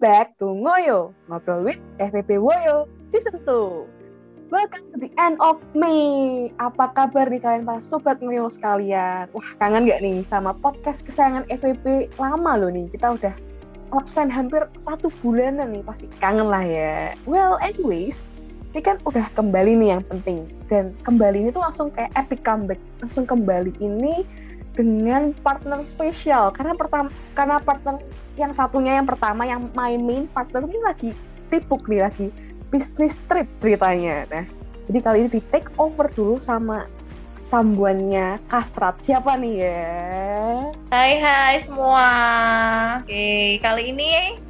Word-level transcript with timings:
back 0.00 0.32
to 0.40 0.48
Ngoyo, 0.48 1.12
Ngobrol 1.28 1.68
with 1.68 1.80
FPP 2.00 2.40
Woyo 2.40 2.88
Season 3.12 3.36
2. 3.44 4.48
Welcome 4.48 4.88
to 4.90 4.96
the 4.96 5.12
end 5.20 5.36
of 5.44 5.60
May. 5.76 6.48
Apa 6.56 6.90
kabar 6.96 7.28
nih 7.28 7.38
kalian 7.44 7.68
para 7.68 7.84
sobat 7.84 8.16
Ngoyo 8.24 8.48
sekalian? 8.48 9.28
Wah, 9.36 9.48
kangen 9.60 9.84
gak 9.84 10.00
nih 10.00 10.24
sama 10.24 10.56
podcast 10.56 11.04
kesayangan 11.04 11.44
FPP 11.52 12.16
lama 12.16 12.56
loh 12.56 12.72
nih. 12.72 12.88
Kita 12.88 13.20
udah 13.20 13.36
absen 13.92 14.32
hampir 14.32 14.64
satu 14.80 15.12
bulanan 15.20 15.68
nih, 15.76 15.84
pasti 15.84 16.08
kangen 16.16 16.48
lah 16.48 16.64
ya. 16.64 17.12
Well, 17.28 17.60
anyways, 17.60 18.24
ini 18.72 18.80
kan 18.80 19.04
udah 19.04 19.28
kembali 19.36 19.84
nih 19.84 20.00
yang 20.00 20.02
penting. 20.08 20.48
Dan 20.72 20.96
kembali 21.04 21.44
ini 21.44 21.48
tuh 21.52 21.60
langsung 21.60 21.92
kayak 21.92 22.10
epic 22.16 22.40
comeback. 22.40 22.80
Langsung 23.04 23.28
kembali 23.28 23.76
ini 23.84 24.24
dengan 24.80 25.36
partner 25.44 25.84
spesial 25.84 26.54
karena 26.56 26.72
pertama 26.72 27.12
karena 27.36 27.60
partner 27.60 28.00
yang 28.40 28.56
satunya 28.56 28.96
yang 28.96 29.04
pertama 29.04 29.44
yang 29.44 29.68
my 29.76 30.00
main 30.00 30.24
partner 30.32 30.64
ini 30.64 30.80
lagi 30.80 31.10
sibuk 31.52 31.84
nih 31.84 32.08
lagi 32.08 32.32
bisnis 32.72 33.20
trip 33.28 33.44
ceritanya. 33.60 34.24
Nah 34.32 34.44
jadi 34.88 34.98
kali 35.04 35.16
ini 35.22 35.28
di 35.28 35.40
take 35.52 35.68
over 35.76 36.08
dulu 36.08 36.40
sama 36.40 36.88
sambuannya 37.44 38.40
Kastrat. 38.48 38.96
Siapa 39.04 39.36
nih 39.36 39.54
ya 39.60 39.84
Hai 40.88 41.20
hai 41.20 41.56
semua. 41.60 42.08
Oke 43.04 43.60
kali 43.60 43.92
ini 43.92 44.40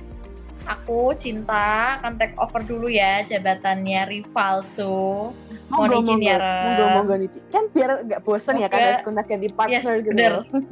aku 0.70 1.10
Cinta 1.18 1.98
akan 1.98 2.14
take 2.14 2.38
over 2.38 2.62
dulu 2.62 2.86
ya 2.86 3.26
jabatannya 3.26 4.06
Rivaldo 4.06 5.34
Monggo, 5.70 5.86
Mohon 5.86 6.02
izin 6.02 6.20
ya, 6.22 6.38
monggo, 6.38 6.84
monggo. 6.94 7.14
Kan 7.54 7.64
biar 7.70 7.90
nggak 8.06 8.20
bosen 8.26 8.58
ya 8.58 8.66
kan 8.66 8.78
Semoga- 8.78 8.86
harus 8.90 9.02
kontak 9.06 9.26
ganti 9.30 9.48
partner 9.54 9.94
Yes, 9.98 10.02
gitu. 10.02 10.22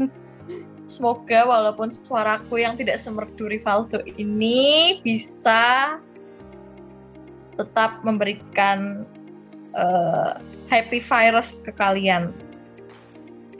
Semoga 0.88 1.44
walaupun 1.44 1.92
suaraku 1.92 2.64
yang 2.64 2.80
tidak 2.80 2.96
semerdu 2.96 3.52
Rivaldo 3.52 4.00
ini 4.16 4.98
bisa 5.04 5.96
tetap 7.60 8.00
memberikan 8.00 9.04
eh, 9.76 10.32
happy 10.72 11.04
virus 11.04 11.60
ke 11.60 11.76
kalian 11.76 12.32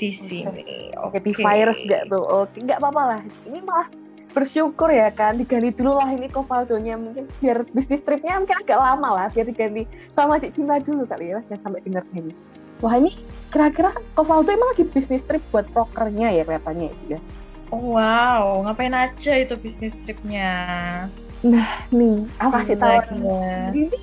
di 0.00 0.08
sini. 0.08 0.94
Happy 0.96 1.36
Oke. 1.36 1.44
virus 1.44 1.84
gak 1.84 2.08
tuh? 2.08 2.24
Oke, 2.24 2.64
nggak 2.64 2.80
apa-apa 2.80 3.02
lah. 3.04 3.20
Ini 3.44 3.60
malah 3.60 3.92
bersyukur 4.32 4.88
ya 4.88 5.10
kan, 5.10 5.36
diganti 5.36 5.74
dulu 5.74 5.98
lah 5.98 6.08
ini 6.14 6.30
Kovaldonya 6.30 6.94
mungkin 6.94 7.26
biar 7.42 7.66
bisnis 7.74 8.04
tripnya 8.04 8.38
mungkin 8.38 8.60
agak 8.62 8.78
lama 8.78 9.08
lah, 9.10 9.26
biar 9.34 9.50
diganti 9.50 9.88
sama 10.14 10.38
Cik 10.38 10.54
Cinta 10.54 10.78
dulu 10.78 11.08
kali 11.08 11.34
ya, 11.34 11.42
jangan 11.50 11.74
sampai 11.74 11.80
denger 11.82 12.04
ini. 12.14 12.32
Wah 12.78 12.94
ini 12.94 13.18
kira-kira 13.50 13.90
Kovaldo 14.14 14.54
emang 14.54 14.70
lagi 14.70 14.86
bisnis 14.86 15.26
trip 15.26 15.42
buat 15.50 15.66
prokernya 15.74 16.30
ya 16.30 16.42
kelihatannya 16.46 16.86
ya 16.86 16.94
Cik 16.94 17.08
ya? 17.16 17.20
Oh, 17.68 18.00
wow, 18.00 18.64
ngapain 18.64 18.96
aja 18.96 19.32
itu 19.44 19.52
bisnis 19.60 19.92
tripnya? 20.06 21.04
Nih, 21.92 22.24
aku 22.40 22.52
kasih 22.54 22.80
tahu. 22.80 23.28
Ini 23.76 23.98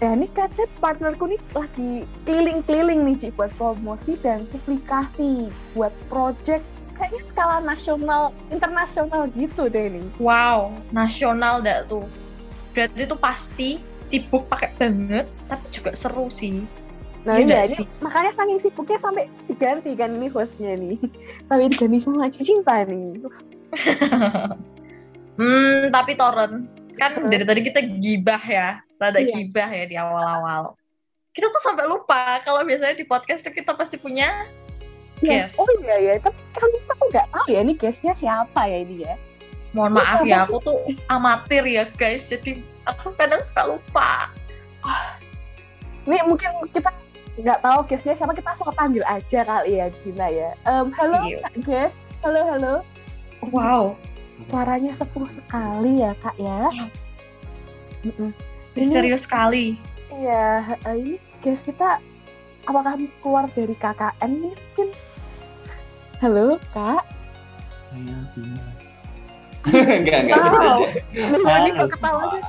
ya 0.00 0.16
ini 0.16 0.32
katanya 0.32 0.64
partnerku 0.80 1.28
nih 1.28 1.40
lagi 1.52 2.08
keliling-keliling 2.24 3.04
nih 3.04 3.16
Cik 3.20 3.36
buat 3.36 3.52
promosi 3.60 4.16
dan 4.24 4.48
publikasi 4.48 5.52
buat 5.76 5.92
project 6.08 6.64
kayaknya 6.96 7.22
skala 7.28 7.60
nasional 7.60 8.32
internasional 8.48 9.28
gitu 9.36 9.68
deh 9.68 9.92
nih. 9.92 10.06
Wow, 10.16 10.72
nasional 10.90 11.60
dah 11.60 11.84
tuh. 11.84 12.08
Berarti 12.72 13.04
itu 13.04 13.16
pasti 13.20 13.68
sibuk 14.10 14.48
pakai 14.48 14.72
banget, 14.80 15.28
tapi 15.46 15.66
juga 15.68 15.92
seru 15.92 16.32
sih. 16.32 16.64
Nah 17.20 17.36
Iya 17.36 17.60
ini 17.68 17.84
makanya 18.00 18.32
saking 18.32 18.60
sibuknya 18.64 18.96
sampai 18.96 19.28
diganti 19.44 19.92
kan 19.92 20.16
ini 20.16 20.32
hostnya 20.32 20.72
nih. 20.72 20.96
Sampai 21.52 21.68
diganti 21.68 21.98
sama 22.00 22.28
Cinta 22.32 22.84
nih. 22.88 23.20
Hmm, 25.40 25.88
tapi 25.88 26.20
Toren, 26.20 26.68
kan 27.00 27.16
Heeh. 27.16 27.32
dari 27.32 27.44
tadi 27.48 27.60
kita 27.64 27.80
gibah 27.96 28.42
ya, 28.44 28.76
rada 29.00 29.24
Iya. 29.24 29.32
gibah 29.40 29.72
ya 29.72 29.84
di 29.88 29.96
awal-awal. 29.96 30.76
Kita 31.32 31.48
tuh 31.48 31.62
sampai 31.64 31.88
lupa 31.88 32.44
kalau 32.44 32.60
biasanya 32.60 32.92
di 32.92 33.08
podcast 33.08 33.48
tuh 33.48 33.54
kita 33.56 33.72
pasti 33.72 33.96
punya 33.96 34.44
Yes. 35.24 35.56
Yes. 35.56 35.60
Oh 35.60 35.68
iya 35.80 35.96
ya, 35.96 36.14
tapi 36.20 36.36
kali 36.52 36.76
ini 36.76 36.88
aku 36.92 37.04
nggak 37.08 37.28
tahu 37.32 37.46
ya 37.52 37.60
ini 37.64 37.72
guestnya 37.76 38.12
siapa 38.12 38.68
ya 38.68 38.78
ini 38.84 39.04
ya. 39.04 39.16
mohon 39.72 39.96
maaf 39.96 40.26
ya, 40.28 40.44
aku 40.44 40.60
tuh 40.60 40.76
amatir 41.08 41.62
ya 41.62 41.88
guys, 41.94 42.26
jadi 42.28 42.60
aku 42.84 43.14
kadang 43.16 43.38
suka 43.40 43.70
lupa. 43.70 44.28
Ini 46.04 46.26
mungkin 46.26 46.52
kita 46.74 46.90
nggak 47.40 47.60
tahu 47.60 47.78
guestnya 47.84 48.14
siapa 48.14 48.32
kita 48.32 48.52
asal 48.52 48.70
panggil 48.72 49.04
aja 49.04 49.40
kali 49.42 49.78
ya 49.78 49.86
Gina 50.00 50.28
ya. 50.28 50.50
Em, 50.64 50.92
halo 50.92 51.18
Iya. 51.24 51.38
Kak 51.42 51.54
Guest, 51.64 51.98
halo 52.20 52.40
halo. 52.44 52.74
Wow, 53.50 53.96
Suaranya 54.44 54.92
sepuh 54.92 55.28
sekali 55.28 56.00
ya 56.00 56.12
kak 56.20 56.36
ya. 56.36 56.68
Misterius 58.72 59.24
sekali. 59.24 59.76
Iya, 60.10 60.76
ini 60.92 61.16
guys 61.40 61.60
kita 61.60 62.00
apakah 62.64 62.96
keluar 63.20 63.48
dari 63.52 63.72
KKN 63.74 64.30
mungkin? 64.44 64.88
Halo 66.20 66.60
kak. 66.72 67.04
Saya 67.88 68.16
Bima. 68.36 68.64
enggak, 70.00 70.18
enggak. 70.24 70.40
Wow. 70.40 70.80
ini 71.36 71.70
kok 71.76 71.88
ketawanya 71.96 72.40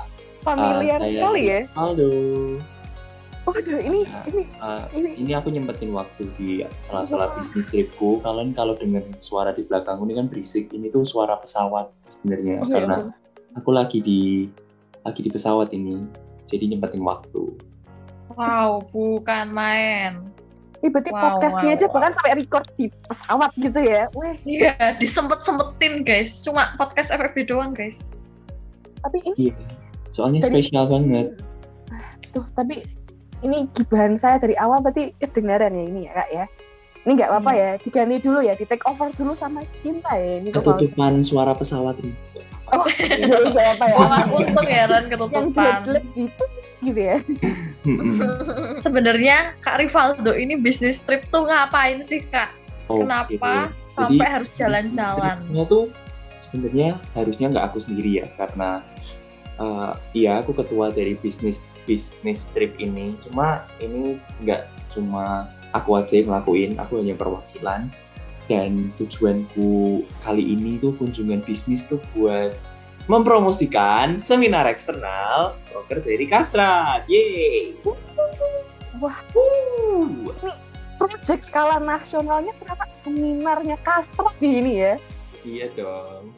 familiar 0.43 0.99
Ah, 0.99 1.07
sekali 1.07 1.41
ya. 1.47 1.59
Halo. 1.75 2.11
Waduh, 3.41 3.81
ini 3.81 4.05
Ya. 4.05 4.21
ini 4.29 4.43
Ah, 4.57 4.85
ini 4.93 5.09
ini 5.17 5.31
aku 5.33 5.49
nyempetin 5.49 5.89
waktu 5.91 6.29
di 6.37 6.61
salah-salah 6.77 7.33
bisnis 7.33 7.65
tripku. 7.67 8.21
Kalian 8.21 8.53
kalau 8.53 8.77
dengar 8.77 9.01
suara 9.17 9.49
di 9.49 9.65
belakangku 9.65 10.05
ini 10.05 10.13
kan 10.13 10.29
berisik. 10.29 10.69
Ini 10.69 10.87
tuh 10.87 11.01
suara 11.01 11.41
pesawat 11.41 11.89
sebenarnya 12.05 12.61
Iya, 12.61 12.69
karena 12.69 12.95
betul. 13.01 13.57
aku 13.57 13.69
lagi 13.73 13.97
di 13.99 14.21
lagi 15.01 15.21
di 15.21 15.29
pesawat 15.29 15.73
ini. 15.73 16.05
Jadi 16.45 16.69
nyempetin 16.69 17.01
waktu. 17.01 17.49
Wow, 18.31 18.85
bukan 18.89 19.49
main. 19.49 20.29
ini 20.77 20.89
berarti 20.89 21.13
Wow, 21.13 21.37
podcastnya 21.37 21.61
wow, 21.67 21.77
aja 21.77 21.85
wow. 21.85 21.93
bahkan 21.93 22.11
sampai 22.11 22.33
record 22.35 22.65
di 22.73 22.85
pesawat 23.05 23.51
gitu 23.53 23.79
ya. 23.79 24.03
Weh, 24.17 24.33
Iya, 24.43 24.73
disempet-sempetin 24.97 26.01
guys. 26.01 26.41
Cuma 26.41 26.73
podcast 26.73 27.09
FFB 27.09 27.45
doang 27.45 27.69
guys. 27.71 28.09
tapi 29.01 29.17
ini 29.25 29.49
Iya. 29.49 29.55
Soalnya 30.09 30.41
Jadi- 30.41 30.61
spesial 30.61 30.85
banget. 30.85 31.37
tuh 32.31 32.45
tapi 32.53 32.81
ini 33.41 33.65
gibahan 33.73 34.15
saya 34.15 34.37
dari 34.37 34.53
awal 34.57 34.81
berarti 34.81 35.13
kedengaran 35.17 35.73
ya 35.73 35.83
ini 35.85 35.99
ya 36.07 36.13
kak 36.15 36.29
ya. 36.31 36.45
Ini 37.01 37.17
nggak 37.17 37.29
apa-apa 37.33 37.51
Iya. 37.57 37.65
ya, 37.65 37.81
diganti 37.81 38.15
dulu 38.21 38.39
ya, 38.45 38.53
di 38.53 38.65
take 38.69 38.85
over 38.85 39.09
dulu 39.17 39.33
sama 39.33 39.65
cinta 39.81 40.13
ya 40.13 40.37
ini 40.37 40.53
kok 40.53 40.61
Ketutupan 40.61 41.25
suara 41.25 41.57
pesawat 41.57 41.97
ini. 42.05 42.13
Oh, 42.69 42.85
jadi 42.85 43.25
nggak 43.57 43.67
apa 43.81 43.85
ya. 43.89 43.97
Untung 44.29 44.67
ya 44.69 44.85
Ran 44.85 45.09
Yang 45.09 45.17
ketutupan. 45.17 45.49
jelek-jelek 45.81 46.05
gitu, 46.13 46.43
gitu 46.85 47.01
ya. 47.01 47.17
Sebenarnya 48.85 49.57
Kak 49.65 49.81
Rivaldo 49.81 50.31
ini 50.37 50.53
bisnis 50.61 51.01
trip 51.01 51.25
tuh 51.33 51.49
ngapain 51.49 52.05
sih 52.05 52.21
Kak? 52.29 52.53
Oke. 52.85 53.01
Kenapa 53.01 53.33
Jadi, 53.73 53.89
sampai 53.89 54.27
harus 54.29 54.49
jalan-jalan? 54.53 55.35
Sebenarnya 55.41 55.65
tuh 55.65 55.83
sebenarnya 56.41 56.89
harusnya 57.17 57.45
nggak 57.49 57.65
aku 57.71 57.77
sendiri 57.79 58.21
ya 58.21 58.25
karena 58.37 58.83
uh, 59.57 59.95
iya 60.11 60.43
aku 60.43 60.51
ketua 60.53 60.91
dari 60.91 61.15
bisnis 61.17 61.63
bisnis 61.85 62.49
trip 62.53 62.75
ini 62.77 63.17
cuma 63.25 63.65
ini 63.81 64.21
nggak 64.45 64.69
cuma 64.91 65.49
aku 65.71 65.97
aja 65.97 66.19
yang 66.19 66.27
ngelakuin 66.31 66.71
aku 66.77 66.99
hanya 66.99 67.15
perwakilan 67.15 67.87
dan 68.49 68.91
tujuanku 68.99 70.03
kali 70.19 70.43
ini 70.43 70.75
tuh 70.81 70.91
kunjungan 70.99 71.39
bisnis 71.45 71.87
tuh 71.87 72.01
buat 72.13 72.53
mempromosikan 73.07 74.19
seminar 74.19 74.67
eksternal 74.67 75.55
broker 75.71 76.03
dari 76.03 76.25
Kastrat 76.27 77.07
yeay 77.09 77.75
Wah. 79.01 79.17
Wuh. 79.33 80.29
Project 81.01 81.49
skala 81.49 81.81
nasionalnya 81.81 82.53
ternyata 82.61 82.85
seminarnya 83.01 83.73
kastrat 83.81 84.37
di 84.37 84.61
ini 84.61 84.73
ya. 84.77 84.93
iya 85.41 85.65
dong 85.73 86.29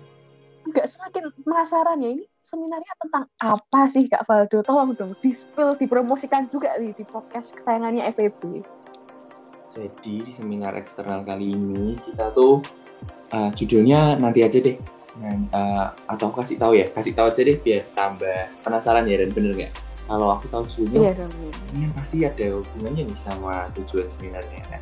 Nggak 0.64 0.88
semakin 0.88 1.28
penasaran 1.44 2.00
ya 2.00 2.10
ini 2.16 2.26
seminarnya 2.44 2.94
tentang 3.00 3.26
apa 3.40 3.82
sih 3.90 4.06
Kak 4.12 4.28
Valdo? 4.28 4.60
Tolong 4.62 4.92
dong 4.94 5.16
di-spill, 5.24 5.80
dipromosikan 5.80 6.52
juga 6.52 6.76
nih 6.76 6.92
di 6.94 7.08
podcast 7.08 7.56
kesayangannya 7.56 8.04
FEB. 8.14 8.62
Jadi 9.74 10.16
di 10.22 10.32
seminar 10.32 10.78
eksternal 10.78 11.26
kali 11.26 11.56
ini 11.56 11.98
kita 12.04 12.30
tuh 12.36 12.62
uh, 13.34 13.50
judulnya 13.56 14.20
nanti 14.20 14.46
aja 14.46 14.62
deh. 14.62 14.78
Nah, 15.18 15.34
uh, 15.56 15.88
atau 16.10 16.30
aku 16.30 16.46
kasih 16.46 16.60
tahu 16.62 16.78
ya, 16.78 16.92
kasih 16.94 17.14
tahu 17.18 17.32
aja 17.32 17.42
deh 17.42 17.58
biar 17.58 17.82
tambah 17.98 18.50
penasaran 18.62 19.10
ya 19.10 19.24
dan 19.24 19.32
bener 19.34 19.52
nggak? 19.58 19.74
Kalau 20.04 20.36
aku 20.36 20.46
tahu 20.52 20.68
judulnya, 20.68 21.16
Iya 21.16 21.26
ini 21.80 21.88
pasti 21.96 22.28
ada 22.28 22.60
hubungannya 22.60 23.08
nih 23.08 23.18
sama 23.18 23.72
tujuan 23.80 24.06
seminarnya. 24.06 24.62
Nah, 24.70 24.82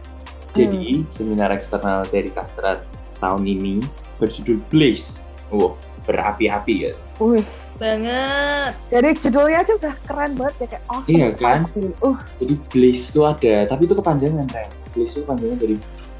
Jadi 0.51 1.07
seminar 1.07 1.47
eksternal 1.55 2.03
dari 2.11 2.27
Kastrat 2.27 2.83
tahun 3.23 3.47
ini 3.47 3.79
berjudul 4.19 4.59
Blaze. 4.67 5.31
Wow, 5.47 5.79
berapi-api 6.07 6.89
ya. 6.89 6.92
Wih, 7.21 7.45
Banget. 7.77 8.77
dari 8.94 9.09
judulnya 9.18 9.65
aja 9.65 9.74
udah 9.77 9.94
keren 10.06 10.31
banget 10.38 10.56
ya 10.62 10.68
kayak 10.77 10.83
awesome 10.86 11.13
Iya 11.18 11.27
kan? 11.33 11.59
Uh, 12.06 12.18
Jadi 12.38 12.53
Blaze 12.69 13.03
itu 13.09 13.21
ada, 13.25 13.56
tapi 13.65 13.81
itu 13.89 13.95
kepanjangan 13.98 14.45
Ren. 14.53 14.69
Blaze 14.94 15.13
itu 15.18 15.21
kepanjangan 15.25 15.57
dari 15.57 15.75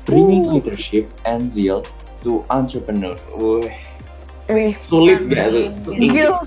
Bringing 0.10 0.50
Uh. 0.50 0.58
Leadership 0.58 1.06
and 1.30 1.46
Zeal 1.46 1.86
to 2.26 2.42
Entrepreneur. 2.50 3.14
Wih, 3.38 3.70
Wih, 4.50 4.74
sulit 4.90 5.22
nggak 5.30 5.48
tuh 5.54 5.68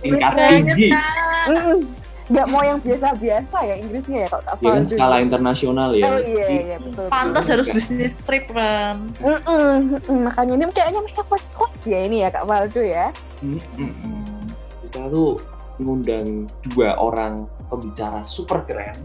tingkat 0.02 0.32
banget 0.34 0.50
tinggi 0.50 0.88
kan. 0.90 1.78
Nggak 2.24 2.46
mau 2.48 2.64
yang 2.64 2.80
biasa-biasa 2.80 3.56
ya 3.68 3.74
Inggrisnya 3.84 4.18
ya 4.24 4.28
kalau 4.32 4.44
Kak 4.48 4.56
ya 4.64 4.72
kan 4.72 4.84
skala 4.88 5.16
internasional 5.20 5.90
ya 5.92 6.08
Oh 6.08 6.20
iya 6.24 6.46
iya 6.48 6.76
betul. 6.80 7.06
pantas 7.12 7.44
Betul. 7.44 7.52
harus 7.52 7.68
bisnis 7.76 8.12
trip 8.24 8.48
kan 8.48 8.96
Mm-mm, 9.20 10.00
mm-mm. 10.00 10.18
Makanya 10.32 10.52
ini 10.56 10.64
kayaknya 10.72 11.00
mereka 11.04 11.22
first 11.28 11.48
class 11.52 11.76
ya 11.84 12.00
ini 12.00 12.24
ya 12.24 12.32
Kak 12.32 12.48
Faldo 12.48 12.80
ya. 12.80 13.12
Mm-mm. 13.44 14.48
kita 14.88 15.10
tuh 15.12 15.36
ngundang 15.76 16.48
dua 16.72 16.96
orang 16.96 17.44
pembicara 17.68 18.24
super 18.24 18.64
keren 18.64 18.96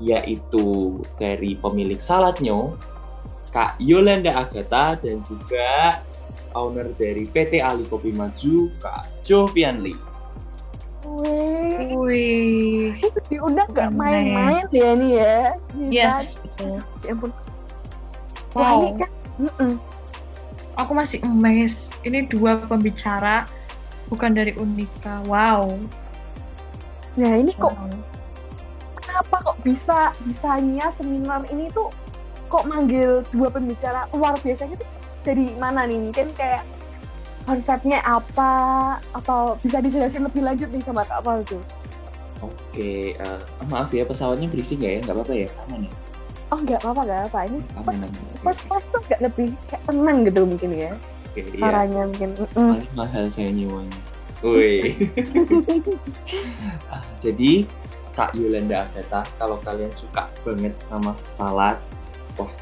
yaitu 0.00 0.96
dari 1.16 1.56
pemilik 1.56 2.00
Salatnyo 2.00 2.76
Kak 3.52 3.80
Yolanda 3.80 4.44
Agatha 4.44 4.96
dan 5.00 5.20
juga 5.24 6.00
owner 6.52 6.88
dari 6.96 7.28
PT 7.28 7.60
Ali 7.60 7.84
Kopi 7.84 8.12
Maju 8.12 8.72
Kak 8.80 9.24
Jovian 9.24 9.84
Lee. 9.84 9.96
Wih, 11.06 11.94
wih. 11.94 12.86
Diundang 13.30 13.70
nggak 13.70 13.90
main-main 13.94 14.66
ya 14.74 14.86
ini 14.98 15.08
ya. 15.16 15.36
Yes 15.76 16.42
betul. 16.42 16.82
Ya 17.06 17.14
ampun. 17.14 17.30
Wow. 18.56 18.96
Kan, 18.96 19.10
mm-mm. 19.38 19.72
aku 20.80 20.92
masih 20.96 21.20
amazed. 21.24 21.92
Ini 22.02 22.26
dua 22.26 22.58
pembicara 22.58 23.46
bukan 24.10 24.34
dari 24.34 24.52
Unika. 24.58 25.22
Wow. 25.30 25.78
Nah 27.16 27.32
ini 27.36 27.52
kok 27.56 27.72
Wow. 27.72 27.96
kenapa 29.00 29.36
kok 29.52 29.58
bisa 29.64 30.12
bisanya 30.24 30.92
seminar 30.96 31.48
ini 31.48 31.72
tuh 31.72 31.88
kok 32.52 32.68
manggil 32.68 33.24
dua 33.32 33.48
pembicara? 33.48 34.04
Luar 34.12 34.36
biasa 34.40 34.68
gitu 34.68 34.84
dari 35.24 35.52
mana 35.56 35.88
nih? 35.88 35.98
Mungkin 36.10 36.32
kayak 36.36 36.64
konsepnya 37.46 38.02
apa 38.02 38.52
atau 39.14 39.54
bisa 39.62 39.78
dijelasin 39.78 40.26
lebih 40.26 40.42
lanjut 40.42 40.68
nih 40.68 40.82
sama 40.82 41.06
Kak 41.06 41.22
Faldo 41.22 41.62
Oke, 42.44 43.16
eh, 43.16 43.40
maaf 43.72 43.88
ya 43.96 44.04
pesawatnya 44.04 44.52
berisik 44.52 44.76
nggak 44.76 44.92
ya? 44.92 44.98
Nggak 45.08 45.16
apa-apa 45.16 45.34
ya? 45.40 45.48
Aman 45.64 45.88
ya? 45.88 45.92
oh 46.54 46.58
nggak 46.62 46.78
apa-apa 46.82 47.02
nggak 47.06 47.22
apa 47.30 47.38
ini 47.50 47.58
Aman, 47.74 47.96
first 48.42 48.62
class 48.70 48.84
tuh 48.94 49.02
nggak 49.10 49.20
lebih 49.22 49.48
kayak 49.66 49.82
tenang 49.82 50.18
gitu 50.22 50.40
mungkin 50.46 50.70
ya 50.78 50.92
oke, 50.94 51.40
iya. 51.42 51.58
suaranya 51.58 52.02
mungkin 52.06 52.30
mm-mm. 52.38 52.70
Paling 52.78 52.94
mahal 52.94 53.24
saya 53.30 53.50
nyewanya. 53.50 53.98
Woi. 54.44 54.76
Ah, 56.92 57.02
jadi 57.18 57.66
Kak 58.12 58.36
Yolanda 58.36 58.84
Agatha, 58.88 59.24
kalau 59.36 59.60
kalian 59.64 59.92
suka 59.92 60.28
banget 60.44 60.76
sama 60.76 61.12
salad, 61.12 61.76
wah 62.40 62.52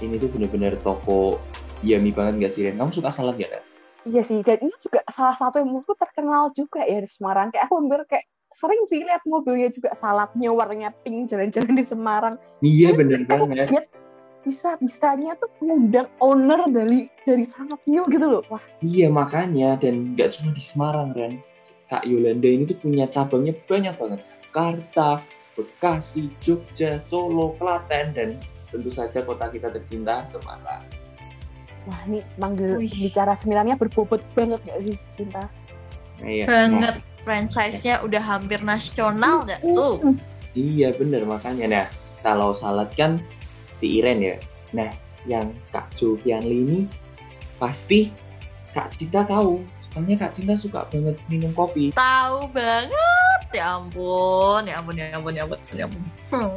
ini 0.00 0.16
tuh 0.16 0.28
bener-bener 0.32 0.76
toko 0.80 1.40
yummy 1.84 2.14
banget 2.14 2.48
gak 2.48 2.52
sih 2.52 2.68
Ren? 2.68 2.80
Kamu 2.80 2.92
suka 2.94 3.12
salad 3.12 3.36
gak 3.36 3.52
Ren? 3.52 3.64
Iya 4.04 4.22
sih 4.22 4.42
dan 4.42 4.58
ini 4.62 4.74
juga 4.82 5.00
salah 5.10 5.36
satu 5.38 5.62
yang 5.62 5.70
menurutku 5.70 5.94
terkenal 5.98 6.50
juga 6.54 6.82
ya 6.82 6.98
di 7.02 7.08
Semarang 7.10 7.50
kayak 7.54 7.70
aku 7.70 7.74
hampir 7.78 8.00
kayak 8.10 8.26
sering 8.52 8.82
sih 8.84 9.00
lihat 9.00 9.24
mobilnya 9.24 9.72
juga 9.72 9.96
saladnya 9.96 10.52
warnanya 10.52 10.90
pink 11.06 11.30
jalan-jalan 11.32 11.72
di 11.72 11.84
Semarang 11.88 12.34
Iya 12.60 12.92
bener 12.92 13.24
aku 13.24 13.48
banget. 13.48 13.68
kaget 13.68 13.86
bisa 14.42 14.74
bisanya 14.82 15.38
tuh 15.38 15.48
mengundang 15.62 16.10
owner 16.18 16.66
dari 16.66 17.06
dari 17.22 17.46
sangat 17.46 17.78
new 17.86 18.02
gitu 18.10 18.26
loh 18.26 18.42
wah 18.50 18.60
Iya 18.82 19.06
makanya 19.08 19.78
dan 19.78 20.12
nggak 20.18 20.34
cuma 20.34 20.50
di 20.52 20.62
Semarang 20.62 21.14
Ren. 21.14 21.38
Kak 21.86 22.02
Yolanda 22.08 22.48
ini 22.48 22.66
tuh 22.66 22.74
punya 22.82 23.06
cabangnya 23.06 23.54
banyak 23.68 23.94
banget. 23.94 24.20
Jakarta, 24.32 25.22
Bekasi, 25.54 26.32
Jogja, 26.42 26.96
Solo, 26.98 27.54
Klaten 27.60 28.16
dan 28.16 28.28
tentu 28.72 28.88
saja 28.90 29.22
kota 29.22 29.46
kita 29.52 29.68
tercinta 29.70 30.24
Semarang. 30.26 30.82
Wah 31.88 32.00
ini 32.06 32.20
manggil 32.38 32.78
Wih. 32.78 32.90
bicara 32.90 33.34
seminarnya 33.34 33.74
berbobot 33.74 34.22
banget 34.36 34.60
gak 34.66 34.78
sih 34.86 34.96
cinta 35.18 35.42
iya. 36.22 36.46
banget 36.46 37.02
franchise-nya 37.22 38.02
udah 38.02 38.22
hampir 38.22 38.58
nasional 38.62 39.46
nggak 39.46 39.62
tuh. 39.62 40.18
Iya 40.52 40.92
bener 40.98 41.24
makanya 41.24 41.66
nah 41.70 41.86
kalau 42.20 42.52
salad 42.52 42.90
kan 42.98 43.16
si 43.72 44.02
Iren 44.02 44.20
ya. 44.20 44.36
Nah 44.74 44.90
yang 45.24 45.54
Kak 45.70 45.94
Jovian 45.94 46.42
Lee 46.42 46.66
ini 46.66 46.80
pasti 47.62 48.10
Kak 48.74 48.92
Cinta 48.94 49.22
tahu. 49.24 49.62
Soalnya 49.94 50.18
Kak 50.18 50.34
Cinta 50.34 50.58
suka 50.58 50.84
banget 50.90 51.16
minum 51.30 51.54
kopi. 51.54 51.94
tahu 51.94 52.50
banget 52.50 53.40
ya 53.52 53.78
ampun 53.78 54.64
ya 54.64 54.80
ampun 54.80 54.96
ya 54.96 55.06
ampun 55.14 55.32
ya 55.36 55.42
ampun 55.44 55.58
ya 55.76 55.84
ampun 55.86 56.02
Hmm. 56.32 56.56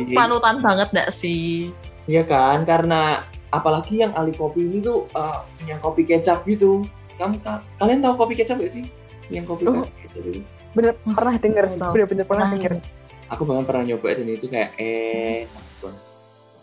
Jadi, 0.00 0.10
panutan 0.16 0.58
banget 0.58 0.88
nggak 0.90 1.10
sih 1.14 1.70
Iya 2.10 2.26
kan 2.26 2.66
karena 2.66 3.22
apalagi 3.54 3.94
yang 3.98 4.12
Ali 4.12 4.30
Kopi 4.30 4.60
ini 4.62 4.78
tuh 4.78 5.06
uh, 5.12 5.46
punya 5.54 5.76
kopi 5.78 6.02
kecap 6.02 6.42
gitu. 6.44 6.82
Kamu 7.14 7.38
ka- 7.40 7.62
kalian 7.78 8.00
tahu 8.00 8.14
kopi 8.18 8.34
kecap 8.34 8.58
gak 8.58 8.72
sih? 8.72 8.84
Yang 9.28 9.44
kopi 9.48 9.62
Oh. 9.66 9.86
kecap 10.00 10.22
itu. 10.24 10.42
bener 10.74 10.90
pernah 11.06 11.38
denger 11.38 11.64
sih 11.68 11.78
tahu. 11.78 11.92
bener-bener 11.94 12.24
pernah 12.24 12.46
Pernah. 12.46 12.54
denger 12.58 12.72
Aku 13.30 13.42
bahkan 13.44 13.62
pernah 13.62 13.84
nyoba 13.86 14.08
dan 14.10 14.26
itu 14.26 14.46
kayak 14.46 14.74
eh 14.74 15.46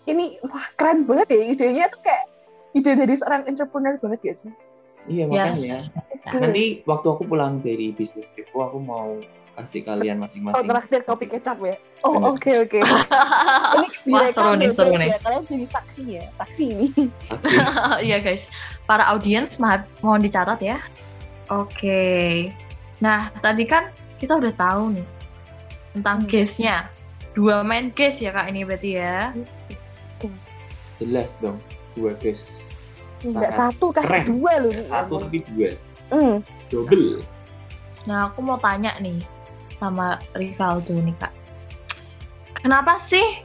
ini 0.04 0.36
wah 0.44 0.66
keren 0.76 1.06
banget 1.06 1.32
ya 1.32 1.42
idenya 1.48 1.86
tuh 1.88 2.02
kayak 2.02 2.24
ide 2.74 2.92
dari 2.94 3.16
seorang 3.16 3.48
entrepreneur 3.48 3.96
banget 3.98 4.20
gak 4.22 4.38
sih 4.38 4.52
Iya 5.08 5.24
makanya. 5.26 5.48
yes 5.48 5.90
Nanti 6.28 6.84
waktu 6.84 7.08
aku 7.08 7.24
pulang 7.24 7.58
dari 7.58 7.90
bisnis 7.90 8.30
tripku 8.30 8.60
aku 8.60 8.78
mau 8.78 9.18
kasih 9.54 9.82
kalian 9.82 10.16
oh 10.16 10.24
masing-masing. 10.24 10.66
terakhir 10.66 11.00
kopi 11.04 11.26
kecap 11.28 11.58
ya 11.60 11.76
oh 12.02 12.32
oke 12.32 12.52
oke 12.62 12.80
ini 13.78 13.88
Wah, 14.10 14.26
direkam 14.26 14.34
seru 14.34 14.52
nih, 14.56 14.64
ya, 14.64 14.72
seru 14.72 14.90
guys, 14.90 14.98
nih. 14.98 15.10
ya. 15.10 15.18
kalian 15.20 15.44
jadi 15.44 15.66
saksi 15.68 16.04
ya 16.10 16.26
saksi 16.36 16.64
ini 16.68 16.86
Saksi. 17.28 17.56
Iya 18.08 18.18
guys, 18.20 18.44
para 18.84 19.04
audiens 19.08 19.56
ma- 19.58 19.86
mohon 20.00 20.20
dicatat 20.20 20.58
ya. 20.60 20.80
Oke. 21.48 22.48
Nah, 22.98 23.30
tadi 23.38 23.64
kan 23.64 23.92
kita 24.18 24.34
udah 24.34 24.52
tahu 24.52 24.94
nih 24.94 25.08
tentang 25.92 26.18
Hmm. 26.18 26.28
guest-nya. 26.28 26.88
Dua 27.32 27.60
main 27.62 27.92
guest 27.92 28.20
ya 28.20 28.32
Kak 28.32 28.48
ini 28.48 28.64
berarti 28.64 28.90
ya. 28.96 29.36
Jelas 30.96 31.36
dong. 31.38 31.58
Dua 31.94 32.16
guys. 32.16 32.72
nggak 33.22 33.54
Sangat 33.54 33.76
satu 33.76 33.86
kasih 33.92 34.08
keren. 34.08 34.24
dua 34.32 34.52
loh 34.60 34.72
Satu 34.82 35.14
tapi 35.20 35.38
dua. 35.46 35.70
Hmm. 36.10 36.42
Double. 36.68 37.22
Nah, 38.04 38.28
aku 38.28 38.42
mau 38.42 38.58
tanya 38.58 38.98
nih 38.98 39.22
sama 39.82 40.22
Rivaldo 40.38 40.94
nih 40.94 41.18
Kak. 41.18 41.34
Kenapa 42.62 43.02
sih 43.02 43.42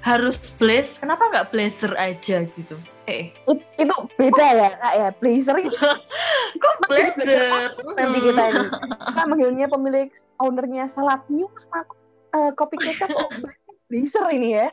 harus 0.00 0.40
blaze? 0.56 0.96
Kenapa 0.96 1.28
nggak 1.28 1.52
blazer 1.52 1.92
aja 1.94 2.48
gitu? 2.48 2.76
Eh, 3.04 3.28
It- 3.44 3.68
itu 3.76 3.92
beda 4.16 4.46
ya 4.48 4.70
kak 4.74 4.92
ya 4.96 5.08
blazer 5.20 5.56
itu 5.60 5.76
kok 6.64 6.74
blazer? 6.88 7.76
nanti 8.00 8.18
kita 8.24 8.42
ini 8.48 8.64
kita 9.12 9.22
manggilnya 9.28 9.66
pemilik 9.68 10.08
ownernya 10.40 10.88
salad 10.88 11.20
new 11.28 11.44
sama 11.60 11.84
eh, 12.32 12.50
kopi 12.56 12.80
kecap 12.80 13.12
kok 13.12 13.28
blazer 13.92 14.24
ini 14.32 14.56
ya 14.56 14.72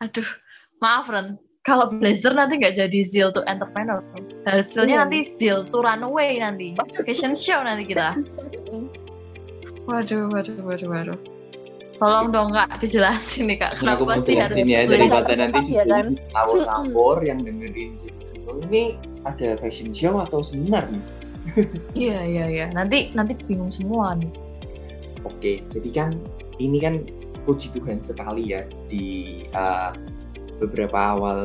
Aduh, 0.00 0.24
maaf 0.80 1.12
Ren. 1.12 1.36
Kalau 1.64 1.92
blazer 1.92 2.32
nanti 2.32 2.60
nggak 2.60 2.76
jadi 2.76 3.00
zeal 3.04 3.28
to 3.32 3.40
entrepreneur. 3.44 4.00
Hasilnya 4.44 4.96
Iya. 4.96 5.02
nanti 5.04 5.18
zeal 5.24 5.64
to 5.68 5.80
runaway 5.80 6.36
nanti. 6.36 6.76
Fashion 7.04 7.32
show 7.32 7.60
nanti 7.60 7.88
kita. 7.88 8.16
Waduh, 9.84 10.32
waduh, 10.32 10.56
waduh, 10.64 10.88
waduh. 10.88 11.20
Tolong 12.00 12.28
dong 12.34 12.50
kak 12.50 12.82
dijelasin 12.82 13.46
nih 13.46 13.56
kak. 13.60 13.78
Aku 13.78 13.82
Kenapa 13.86 14.02
mau 14.02 14.20
sih 14.24 14.34
harus 14.34 14.58
ya 14.66 14.82
daripada 14.88 15.32
nanti 15.38 15.60
jadi 15.70 15.88
kan? 15.88 16.06
ngawur-ngawur 16.34 17.22
yang 17.22 17.38
dengerin 17.44 17.94
ini 18.68 18.98
ada 19.24 19.56
fashion 19.56 19.94
show 19.94 20.20
atau 20.20 20.42
seminar 20.42 20.88
nih? 20.90 21.04
Iya, 21.92 22.18
iya, 22.24 22.44
iya. 22.48 22.66
Nanti 22.72 23.12
nanti 23.12 23.36
bingung 23.44 23.68
semua 23.68 24.16
nih. 24.16 24.32
Oke, 25.28 25.60
jadi 25.70 25.90
kan 25.92 26.10
ini 26.56 26.80
kan 26.80 27.04
puji 27.44 27.68
Tuhan 27.76 28.00
sekali 28.00 28.56
ya 28.56 28.64
di 28.88 29.44
uh, 29.52 29.92
beberapa 30.58 30.96
awal 30.96 31.44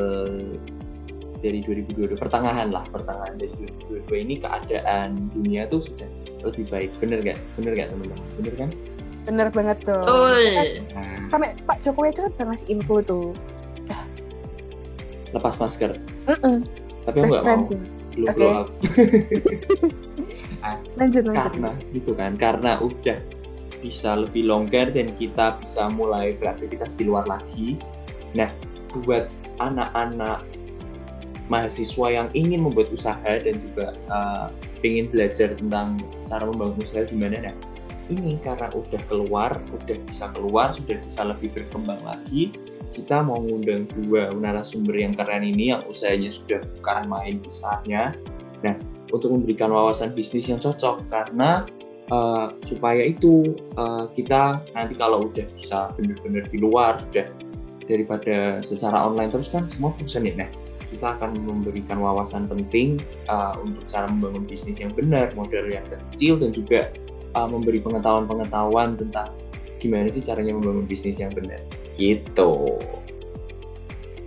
dari 1.39 1.59
2022 1.63 2.19
pertengahan 2.19 2.71
lah 2.71 2.83
pertengahan 2.91 3.35
dari 3.39 3.51
2022 4.11 4.23
ini 4.27 4.35
keadaan 4.39 5.31
dunia 5.31 5.67
tuh 5.71 5.83
sudah 5.83 6.07
lebih 6.43 6.65
baik. 6.71 6.89
Bener 7.03 7.19
gak 7.23 7.37
bener 7.59 7.71
gak 7.75 7.87
teman-teman? 7.91 8.27
Bener 8.39 8.53
kan? 8.55 8.69
Bener 9.27 9.47
banget 9.51 9.77
tuh. 9.83 10.01
Betul. 10.01 10.43
nah, 10.95 11.19
sampai 11.29 11.49
Pak 11.67 11.77
Jokowi 11.85 12.09
itu 12.15 12.19
kan 12.25 12.31
bisa 12.33 12.43
ngasih 12.49 12.67
info 12.71 12.95
tuh. 13.03 13.27
Lepas 15.29 15.61
masker? 15.61 15.93
Mm-mm. 16.25 16.65
tapi 17.05 17.25
aku 17.25 17.31
nggak 17.31 17.45
mau. 17.45 17.61
sih. 17.65 17.79
belum 18.17 18.27
Oke. 18.27 18.37
blow 18.37 18.51
up. 18.51 18.67
Lanjut 20.99 21.23
lanjut. 21.23 21.51
karena 21.55 21.71
gitu 21.95 22.11
kan 22.17 22.31
karena 22.35 22.71
udah 22.83 23.17
bisa 23.79 24.19
lebih 24.19 24.51
longgar 24.51 24.91
dan 24.91 25.07
kita 25.15 25.55
bisa 25.63 25.87
mulai 25.87 26.35
beraktivitas 26.35 26.99
di 26.99 27.07
luar 27.07 27.23
lagi. 27.31 27.79
Nah 28.35 28.51
buat 29.05 29.31
anak-anak 29.63 30.43
mahasiswa 31.47 32.07
yang 32.11 32.27
ingin 32.35 32.67
membuat 32.67 32.91
usaha 32.93 33.31
dan 33.39 33.55
juga 33.57 33.95
uh, 34.11 34.51
ingin 34.83 35.07
belajar 35.11 35.53
tentang 35.55 35.99
cara 36.27 36.43
membangun 36.47 36.79
usaha 36.81 37.03
gimana 37.05 37.51
nah 37.51 37.55
ini 38.09 38.41
karena 38.41 38.67
udah 38.73 39.01
keluar 39.05 39.61
udah 39.69 39.97
bisa 40.07 40.31
keluar 40.33 40.73
sudah 40.73 40.97
bisa 41.03 41.21
lebih 41.27 41.53
berkembang 41.53 42.01
lagi 42.01 42.53
kita 42.89 43.21
mau 43.21 43.37
ngundang 43.37 43.85
dua 43.93 44.33
narasumber 44.33 44.97
yang 44.97 45.13
keren 45.13 45.45
ini 45.45 45.69
yang 45.73 45.85
usahanya 45.85 46.33
sudah 46.33 46.65
bukan 46.77 47.05
main 47.05 47.37
besarnya. 47.37 48.17
Nah 48.65 48.75
untuk 49.13 49.33
memberikan 49.33 49.73
wawasan 49.73 50.13
bisnis 50.13 50.49
yang 50.49 50.61
cocok 50.61 51.05
karena 51.09 51.65
uh, 52.13 52.53
supaya 52.65 53.05
itu 53.05 53.57
uh, 53.77 54.09
kita 54.13 54.61
nanti 54.73 54.93
kalau 54.97 55.29
udah 55.29 55.45
bisa 55.53 55.89
benar-benar 55.97 56.45
di 56.49 56.57
luar 56.61 56.97
sudah 57.01 57.25
daripada 57.89 58.61
secara 58.61 59.01
online 59.01 59.33
terus 59.33 59.49
kan 59.49 59.65
semua 59.65 59.89
bosan 59.97 60.29
ya 60.29 60.45
nah 60.45 60.49
kita 60.89 61.15
akan 61.17 61.37
memberikan 61.45 62.01
wawasan 62.01 62.49
penting 62.49 62.97
uh, 63.29 63.53
untuk 63.61 63.85
cara 63.85 64.09
membangun 64.09 64.49
bisnis 64.49 64.81
yang 64.81 64.89
benar 64.91 65.31
model 65.37 65.69
yang 65.69 65.85
kecil 65.85 66.41
dan 66.41 66.49
juga 66.51 66.89
uh, 67.37 67.45
memberi 67.45 67.79
pengetahuan-pengetahuan 67.79 68.97
tentang 68.97 69.29
gimana 69.79 70.11
sih 70.11 70.19
caranya 70.19 70.57
membangun 70.57 70.89
bisnis 70.89 71.21
yang 71.21 71.31
benar 71.31 71.61
gitu 71.95 72.75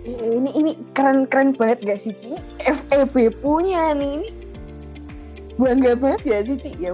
ini 0.03 0.51
ini 0.51 0.71
keren 0.91 1.23
keren 1.31 1.55
banget 1.55 1.79
gak 1.87 1.99
sih 2.03 2.11
Ci? 2.11 2.35
FEB 2.59 3.39
punya 3.39 3.95
nih 3.95 4.19
ini 4.19 4.29
bangga 5.55 5.95
banget 5.95 6.21
gak 6.27 6.43
sih 6.51 6.57
Ci? 6.59 6.71
Ya. 6.75 6.91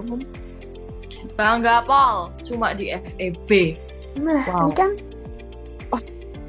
Bangga 1.34 1.84
Pol, 1.84 2.32
cuma 2.46 2.72
di 2.76 2.92
FEB. 2.92 3.76
Nah 4.20 4.44
wow. 4.46 4.68
ini 4.68 4.72
kan, 4.76 4.90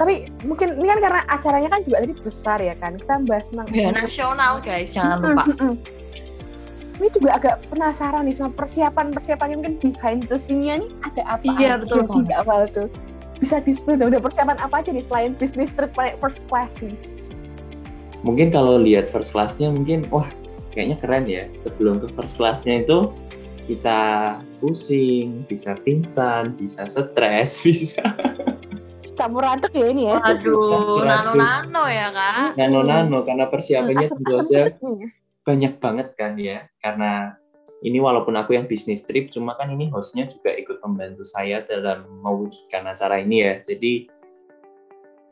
tapi 0.02 0.34
mungkin 0.50 0.82
ini 0.82 0.90
kan 0.90 0.98
karena 0.98 1.22
acaranya 1.30 1.70
kan 1.70 1.86
juga 1.86 2.02
tadi 2.02 2.14
besar 2.26 2.58
ya 2.58 2.74
kan? 2.82 2.98
Kita 2.98 3.22
bahas 3.30 3.46
tentang 3.54 3.70
ya, 3.70 3.94
nasional 3.94 4.58
guys 4.58 4.98
jangan 4.98 5.22
lupa. 5.22 5.46
ini 6.98 7.10
juga 7.14 7.30
agak 7.38 7.56
penasaran 7.70 8.26
nih 8.26 8.34
sama 8.34 8.50
persiapan 8.58 9.14
persiapannya 9.14 9.62
mungkin 9.62 9.78
behind 9.78 10.26
the 10.26 10.38
scene-nya 10.42 10.86
nih 10.86 10.90
ada 11.06 11.22
apa 11.38 11.46
iya 11.58 11.78
betul 11.78 12.10
sih 12.10 12.34
awal 12.34 12.66
tuh? 12.66 12.90
Bisa 13.38 13.62
di 13.62 13.78
spill 13.78 14.02
udah 14.02 14.18
persiapan 14.18 14.58
apa 14.58 14.82
aja 14.82 14.90
nih 14.90 15.06
selain 15.06 15.38
bisnis 15.38 15.70
trip 15.78 15.94
first 15.94 16.42
class 16.50 16.74
nih? 16.82 16.98
Mungkin 18.26 18.50
kalau 18.50 18.82
lihat 18.82 19.06
first 19.06 19.38
classnya 19.38 19.70
mungkin 19.70 20.10
wah 20.10 20.26
kayaknya 20.74 20.98
keren 20.98 21.30
ya. 21.30 21.46
Sebelum 21.62 22.02
ke 22.02 22.10
first 22.10 22.42
classnya 22.42 22.82
itu 22.82 23.14
kita 23.70 24.02
pusing 24.58 25.46
bisa 25.46 25.78
pingsan 25.86 26.58
bisa 26.58 26.90
stres 26.90 27.62
bisa 27.66 28.02
campur 29.22 29.46
aduk 29.46 29.74
ya 29.78 29.86
ini 29.94 30.10
ya. 30.10 30.18
Aduh 30.26 31.06
nano 31.06 31.32
nano 31.38 31.84
ya 31.86 32.10
kan 32.10 32.58
nano 32.58 32.82
nano 32.82 33.18
karena 33.22 33.46
persiapannya 33.46 34.10
hmm, 34.10 34.14
tentu 34.18 34.32
aja 34.42 34.62
banyak 35.46 35.74
banget 35.78 36.08
kan 36.18 36.34
ya. 36.38 36.66
Karena 36.82 37.38
ini 37.82 37.98
walaupun 37.98 38.38
aku 38.38 38.54
yang 38.54 38.70
bisnis 38.70 39.02
trip, 39.06 39.34
cuma 39.34 39.58
kan 39.58 39.74
ini 39.74 39.90
hostnya 39.90 40.30
juga 40.30 40.54
ikut 40.54 40.82
membantu 40.86 41.26
saya 41.26 41.66
dalam 41.66 42.06
mewujudkan 42.22 42.86
acara 42.86 43.22
ini 43.22 43.42
ya. 43.42 43.58
Jadi 43.58 44.06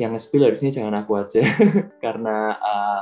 yang 0.01 0.17
nge-spill 0.17 0.47
harusnya 0.49 0.73
jangan 0.73 0.97
aku 1.05 1.19
aja, 1.19 1.43
karena 2.03 2.57
uh, 2.57 3.01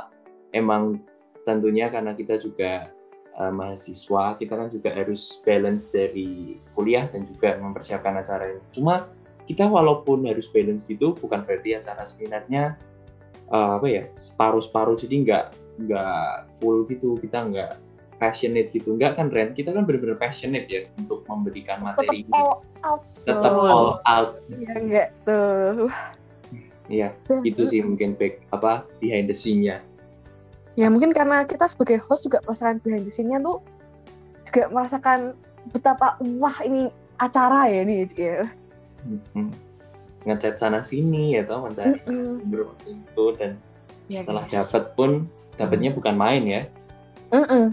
emang 0.52 1.00
tentunya 1.48 1.88
karena 1.88 2.12
kita 2.12 2.36
juga 2.36 2.92
uh, 3.40 3.48
mahasiswa, 3.48 4.36
kita 4.36 4.52
kan 4.52 4.68
juga 4.68 4.92
harus 4.92 5.40
balance 5.46 5.88
dari 5.88 6.60
kuliah 6.76 7.08
dan 7.08 7.24
juga 7.24 7.56
mempersiapkan 7.56 8.20
acara 8.20 8.52
ini. 8.52 8.62
Cuma 8.74 9.08
kita 9.48 9.64
walaupun 9.64 10.28
harus 10.28 10.52
balance 10.52 10.84
gitu, 10.84 11.16
bukan 11.16 11.48
berarti 11.48 11.80
acara 11.80 12.04
seminarnya 12.04 12.76
uh, 13.48 13.80
apa 13.80 13.88
ya 13.88 14.04
separuh-separuh, 14.12 15.00
jadi 15.00 15.14
nggak 15.24 15.44
nggak 15.88 16.52
full 16.60 16.84
gitu, 16.84 17.16
kita 17.16 17.48
nggak 17.48 17.80
passionate 18.18 18.68
gitu. 18.74 18.92
Enggak 18.98 19.16
kan 19.16 19.30
Ren? 19.30 19.54
Kita 19.56 19.72
kan 19.72 19.86
benar-benar 19.86 20.18
passionate 20.18 20.66
ya 20.68 20.90
untuk 20.98 21.24
memberikan 21.24 21.80
materi 21.80 22.26
tetap 22.26 22.34
all 22.34 22.52
out 22.82 23.02
tetap 23.24 23.52
all 23.54 24.02
out. 24.04 24.42
Ya 24.52 24.74
enggak 24.76 25.08
tuh. 25.24 25.88
Iya 26.90 27.14
itu 27.46 27.62
sih 27.64 27.80
mungkin 27.80 28.18
back 28.18 28.42
apa 28.52 28.84
behind 28.98 29.30
the 29.30 29.36
scene-nya. 29.36 29.80
Ya 30.74 30.90
mungkin 30.90 31.14
karena 31.14 31.46
kita 31.46 31.70
sebagai 31.70 32.02
host 32.04 32.26
juga 32.26 32.42
merasakan 32.44 32.82
behind 32.82 33.06
the 33.06 33.12
scene-nya 33.14 33.38
tuh 33.40 33.62
juga 34.50 34.72
merasakan 34.72 35.38
betapa 35.70 36.16
wah 36.40 36.54
ini 36.64 36.88
acara 37.20 37.68
ya 37.68 37.84
nih 37.84 38.08
ya 38.16 38.48
hmm. 39.04 39.50
ngechat 40.26 40.58
sana 40.58 40.82
sini 40.82 41.38
ya 41.38 41.46
tau 41.46 41.66
mencari 41.66 41.98
mm 42.02 42.06
-hmm. 42.06 42.26
sumber 42.26 42.60
waktu 42.68 42.88
itu 42.98 43.24
dan 43.38 43.50
ya, 44.10 44.22
setelah 44.24 44.44
dapat 44.46 44.84
pun 44.98 45.10
dapatnya 45.58 45.90
bukan 45.94 46.14
main 46.16 46.42
ya 46.46 46.62
mm 47.32 47.46
-mm. 47.46 47.66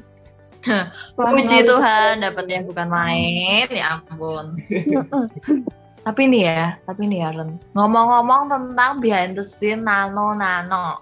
Puji 1.15 1.61
Tuhan 1.61 2.25
dapat 2.25 2.45
yang 2.49 2.65
bukan 2.65 2.89
main, 2.89 3.69
ya 3.69 4.01
ampun. 4.01 4.57
tapi 6.05 6.21
nih 6.29 6.41
ya, 6.49 6.73
tapi 6.89 7.05
nih 7.05 7.21
ya 7.21 7.29
Ren. 7.37 7.61
Ngomong-ngomong 7.77 8.49
tentang 8.49 8.97
behind 8.97 9.37
the 9.37 9.45
scene 9.45 9.85
nano-nano. 9.85 11.01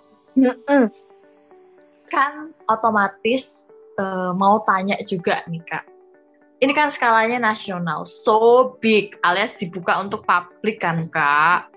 kan 2.12 2.54
otomatis 2.70 3.66
uh, 3.98 4.36
mau 4.36 4.62
tanya 4.68 5.00
juga 5.08 5.42
nih 5.48 5.64
Kak. 5.64 5.93
Ini 6.64 6.72
kan 6.72 6.88
skalanya 6.88 7.44
nasional, 7.44 8.08
so 8.08 8.80
big, 8.80 9.20
alias 9.28 9.60
dibuka 9.60 10.00
untuk 10.00 10.24
publik 10.24 10.80
kan 10.80 11.12
Kak. 11.12 11.68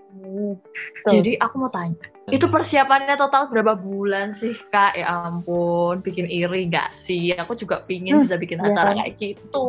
Jadi 1.10 1.34
aku 1.42 1.66
mau 1.66 1.70
tanya, 1.74 1.98
itu 2.30 2.46
persiapannya 2.50 3.14
total 3.14 3.46
berapa 3.46 3.78
bulan 3.78 4.34
sih 4.34 4.54
kak? 4.74 4.98
Ya 4.98 5.26
ampun, 5.26 6.02
bikin 6.02 6.26
iri 6.26 6.66
gak 6.66 6.90
sih? 6.90 7.30
Aku 7.38 7.54
juga 7.54 7.86
pingin 7.86 8.18
hmm, 8.18 8.24
bisa 8.26 8.34
bikin 8.34 8.58
iya 8.62 8.74
acara 8.74 8.90
kan? 8.94 8.96
kayak 8.98 9.12
gitu. 9.20 9.68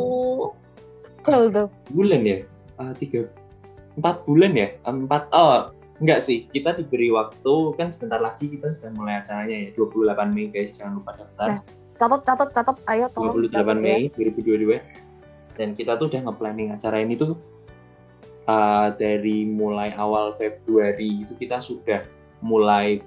Betul 1.21 1.43
tuh. 1.53 1.67
Bulan 1.93 2.21
ya? 2.25 2.38
Uh, 2.81 2.93
tiga, 2.97 3.29
empat 3.97 4.25
bulan 4.25 4.57
ya? 4.57 4.67
Empat, 4.89 5.29
oh 5.38 5.69
enggak 6.01 6.25
sih. 6.25 6.50
Kita 6.50 6.74
diberi 6.74 7.13
waktu, 7.13 7.77
kan 7.77 7.93
sebentar 7.93 8.17
lagi 8.17 8.50
kita 8.50 8.74
sudah 8.74 8.89
mulai 8.97 9.21
acaranya 9.21 9.69
ya. 9.69 9.69
28 9.77 10.33
Mei 10.33 10.50
guys, 10.50 10.77
jangan 10.77 10.97
lupa 10.97 11.13
daftar. 11.13 11.47
Nah, 11.50 11.62
catat, 12.01 12.21
catat, 12.25 12.50
catat, 12.57 12.77
ayo 12.89 13.05
tolong. 13.13 13.33
28 13.43 13.53
catat, 13.53 13.77
Mei 13.77 14.09
ya. 14.09 14.17
2022. 14.17 15.06
Dan 15.57 15.73
kita 15.73 15.97
tuh 15.97 16.07
udah 16.13 16.21
nge-planning 16.29 16.69
acara 16.71 17.01
ini 17.01 17.17
tuh 17.17 17.33
uh, 18.47 18.93
dari 18.95 19.49
mulai 19.49 19.91
awal 19.97 20.37
Februari 20.37 21.25
itu 21.25 21.33
kita 21.33 21.59
sudah 21.59 22.05
mulai 22.45 23.01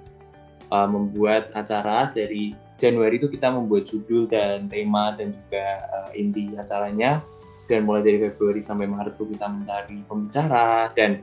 uh, 0.75 0.87
membuat 0.90 1.54
acara. 1.57 2.11
Dari 2.11 2.52
Januari 2.76 3.23
itu 3.23 3.28
kita 3.30 3.49
membuat 3.52 3.87
judul 3.87 4.26
dan 4.26 4.66
tema 4.66 5.14
dan 5.14 5.30
juga 5.30 5.87
uh, 5.95 6.11
inti 6.12 6.52
acaranya. 6.59 7.23
Dan 7.71 7.87
mulai 7.87 8.02
dari 8.02 8.19
Februari 8.19 8.66
sampai 8.66 8.90
Maret 8.90 9.14
itu 9.14 9.30
kita 9.30 9.47
mencari 9.47 10.02
pembicara. 10.11 10.90
Dan 10.90 11.23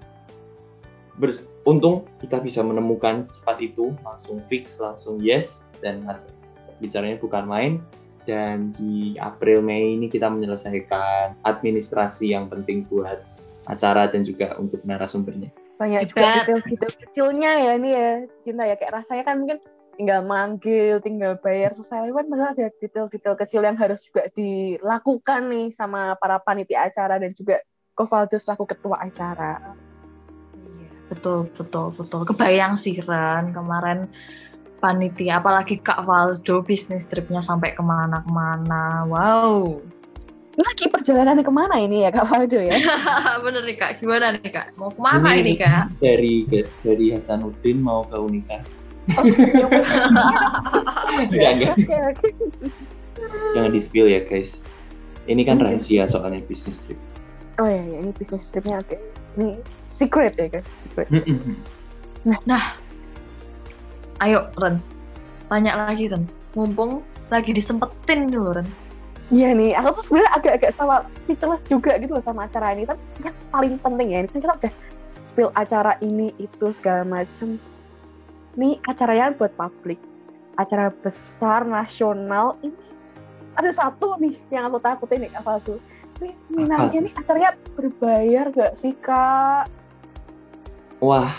beruntung 1.18 2.06
kita 2.22 2.40
bisa 2.40 2.62
menemukan 2.62 3.26
sifat 3.26 3.58
itu 3.60 3.92
langsung 4.06 4.38
fix 4.46 4.78
langsung 4.78 5.18
yes 5.18 5.66
dan 5.82 6.06
bicaranya 6.78 7.18
bukan 7.18 7.44
main 7.50 7.72
dan 8.28 8.76
di 8.76 9.16
April 9.18 9.64
Mei 9.64 9.96
ini 9.96 10.12
kita 10.12 10.28
menyelesaikan 10.28 11.40
administrasi 11.48 12.36
yang 12.36 12.52
penting 12.52 12.84
buat 12.92 13.24
acara 13.72 14.12
dan 14.12 14.28
juga 14.28 14.60
untuk 14.60 14.84
narasumbernya 14.84 15.50
banyak 15.78 16.10
juga 16.10 16.44
detail-detail 16.44 16.94
kecilnya 17.08 17.52
ya 17.62 17.72
ini 17.78 17.90
ya 17.94 18.10
cinta 18.42 18.64
ya 18.66 18.76
kayak 18.76 18.94
rasanya 19.02 19.24
kan 19.24 19.36
mungkin 19.40 19.60
tinggal 19.98 20.22
manggil, 20.22 21.02
tinggal 21.02 21.34
bayar 21.42 21.74
selesai 21.74 22.14
kan 22.14 22.26
malah 22.30 22.54
ada 22.54 22.70
detail-detail 22.78 23.34
kecil 23.34 23.62
yang 23.66 23.78
harus 23.82 24.06
juga 24.06 24.30
dilakukan 24.38 25.50
nih 25.50 25.74
sama 25.74 26.14
para 26.22 26.38
panitia 26.38 26.86
acara 26.86 27.18
dan 27.18 27.34
juga 27.34 27.58
Kovaldo 27.98 28.38
selaku 28.38 28.70
ketua 28.70 29.02
acara. 29.02 29.74
Iya, 30.54 30.90
betul, 31.10 31.50
betul, 31.50 31.98
betul. 31.98 32.22
Kebayang 32.30 32.78
sih 32.78 33.02
Ren, 33.02 33.50
kemarin 33.58 34.06
panitia, 34.88 35.44
apalagi 35.44 35.84
Kak 35.84 36.08
Waldo 36.08 36.64
bisnis 36.64 37.12
tripnya 37.12 37.44
sampai 37.44 37.76
ke 37.76 37.84
mana-kemana. 37.84 39.04
Wow, 39.12 39.84
lagi 40.58 40.90
perjalanannya 40.90 41.44
ke 41.46 41.54
mana 41.54 41.76
ini 41.78 42.08
ya 42.08 42.10
Kak 42.10 42.32
Faldo 42.32 42.58
ya? 42.58 42.80
Bener 43.46 43.62
nih 43.68 43.78
Kak, 43.78 44.00
gimana 44.00 44.34
nih 44.40 44.50
Kak? 44.50 44.74
Mau 44.80 44.90
ke 44.90 44.98
mana 45.04 45.36
ini, 45.36 45.54
ini 45.54 45.62
Kak? 45.62 45.92
Dari 46.00 46.36
dari 46.82 47.06
Hasanuddin 47.12 47.78
mau 47.84 48.08
ke 48.08 48.18
Unika. 48.18 48.64
Oh, 49.16 49.24
iya, 51.30 51.54
enggak, 51.54 51.78
enggak. 51.78 52.12
Jangan 53.54 53.70
di 53.70 53.82
spill 53.84 54.10
ya 54.10 54.26
guys. 54.26 54.66
Ini 55.28 55.44
kan 55.46 55.62
rahasia 55.62 56.10
soalnya 56.10 56.42
bisnis 56.48 56.82
trip. 56.82 56.98
Oh 57.62 57.68
iya, 57.70 57.84
iya. 57.84 57.98
ini 58.02 58.12
bisnis 58.18 58.50
tripnya 58.50 58.82
oke. 58.82 58.98
Ini 59.38 59.62
secret 59.86 60.34
ya 60.42 60.48
guys, 60.50 60.66
secret. 60.82 61.08
nah, 62.26 62.40
nah, 62.50 62.64
ayo 64.24 64.50
Ren, 64.58 64.82
tanya 65.50 65.88
lagi 65.88 66.10
Ren. 66.10 66.26
Mumpung 66.58 67.06
lagi 67.30 67.54
disempetin 67.54 68.32
dulu 68.34 68.58
Ren 68.58 68.68
Iya 69.28 69.52
nih, 69.52 69.76
aku 69.76 70.00
tuh 70.00 70.04
sebenarnya 70.08 70.32
agak-agak 70.40 70.72
sama 70.72 71.04
speechless 71.12 71.60
juga 71.68 72.00
gitu 72.00 72.16
loh 72.16 72.24
sama 72.24 72.48
acara 72.48 72.72
ini. 72.72 72.88
Tapi 72.88 73.28
yang 73.28 73.36
paling 73.52 73.76
penting 73.84 74.08
ya, 74.16 74.18
ini 74.24 74.30
kan 74.32 74.40
kita 74.40 74.54
udah 74.56 74.74
spill 75.28 75.52
acara 75.60 76.00
ini 76.00 76.32
itu 76.40 76.72
segala 76.80 77.04
macem. 77.04 77.60
Ini 78.56 78.80
acaranya 78.88 79.36
buat 79.36 79.52
publik, 79.60 80.00
acara 80.56 80.96
besar 81.04 81.68
nasional 81.68 82.56
ini 82.64 82.74
ada 83.58 83.74
satu 83.74 84.16
nih 84.22 84.38
yang 84.54 84.70
aku 84.72 84.80
takutin 84.80 85.28
nih 85.28 85.32
apa 85.36 85.60
tuh. 85.60 85.82
Ini 86.24 86.32
seminarnya 86.48 87.00
nih 87.04 87.14
acaranya 87.20 87.52
berbayar 87.76 88.46
gak 88.56 88.74
sih 88.80 88.96
kak? 89.04 89.68
Wah, 91.04 91.30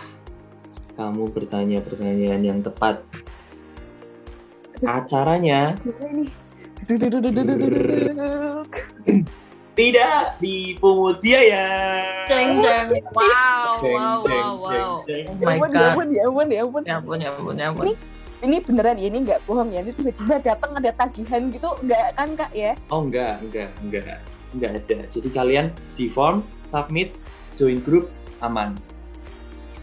kamu 0.98 1.30
bertanya 1.30 1.78
pertanyaan 1.78 2.42
yang 2.42 2.58
tepat. 2.58 2.98
Acaranya 4.82 5.78
ini 6.02 6.26
Tidak 9.78 10.42
dipungut 10.42 11.22
biaya. 11.22 11.62
Jeng 12.26 12.58
jeng. 12.58 12.98
Wow, 13.14 13.78
Jeng, 13.78 13.94
wow, 13.94 14.18
jeng, 14.26 14.42
wow, 14.42 14.54
wow. 14.58 14.94
jeng, 15.06 15.26
Oh 15.30 15.34
jeng. 15.38 15.46
my 15.46 15.54
Ya 15.54 15.62
ya 15.62 15.70
god. 15.70 15.78
ya 15.78 15.86
ampun, 15.94 16.06
ya 16.10 16.22
ampun. 16.26 16.82
Ya 16.82 16.94
ampun, 16.98 17.18
ya 17.22 17.30
ampun, 17.30 17.54
ya 17.54 17.66
ampun. 17.70 17.86
Ini 18.38 18.56
beneran 18.66 18.98
ya, 18.98 19.06
ini 19.06 19.18
nggak 19.22 19.40
bohong 19.46 19.70
ya. 19.70 19.86
Ini 19.86 19.94
tiba-tiba 19.94 20.34
datang 20.42 20.74
ada 20.74 20.90
tagihan 20.98 21.42
gitu, 21.54 21.70
nggak 21.86 22.06
kan 22.18 22.28
kak 22.34 22.50
ya? 22.54 22.74
Oh 22.90 23.06
enggak, 23.06 23.38
enggak, 23.46 23.70
enggak. 23.86 24.18
Enggak 24.50 24.70
ada. 24.82 24.98
Jadi 25.06 25.28
kalian 25.30 25.66
G-form, 25.94 26.42
submit, 26.66 27.14
join 27.54 27.78
group, 27.78 28.10
aman. 28.42 28.74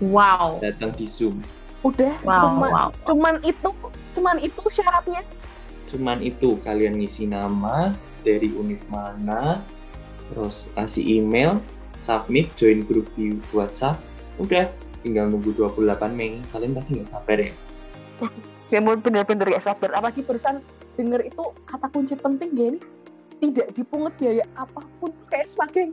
Wow. 0.04 0.60
Datang 0.60 0.92
di 0.96 1.08
Zoom. 1.08 1.40
Udah, 1.86 2.12
Wow, 2.26 2.42
cuma, 2.50 2.68
wow. 2.68 2.90
cuman 3.06 3.36
itu, 3.46 3.70
cuman 4.18 4.38
itu 4.42 4.62
syaratnya. 4.74 5.22
Cuman 5.86 6.18
itu, 6.20 6.58
kalian 6.66 6.98
ngisi 6.98 7.30
nama, 7.30 7.94
dari 8.26 8.50
univ 8.58 8.82
mana, 8.90 9.62
terus 10.34 10.66
kasih 10.74 11.22
email, 11.22 11.62
submit, 12.02 12.50
join 12.58 12.82
grup 12.90 13.06
di 13.14 13.38
WhatsApp, 13.54 14.02
udah 14.42 14.66
tinggal 15.06 15.30
nunggu 15.30 15.54
28 15.54 16.10
Mei. 16.18 16.42
Kalian 16.50 16.74
pasti 16.74 16.98
nggak 16.98 17.06
sabar 17.06 17.38
ya? 17.38 17.54
Ya 18.74 18.82
mau 18.82 18.98
bener-bener 18.98 19.46
ya 19.46 19.62
sabar. 19.62 19.94
Apalagi 19.94 20.26
barusan 20.26 20.66
denger 20.98 21.22
itu 21.22 21.44
kata 21.70 21.86
kunci 21.94 22.18
penting 22.18 22.50
ya 22.58 22.66
ini 22.74 22.80
tidak 23.46 23.78
dipungut 23.78 24.16
biaya 24.18 24.42
apa 24.58 24.82
pun 24.98 25.12
kayak 25.30 25.46
semakin 25.46 25.92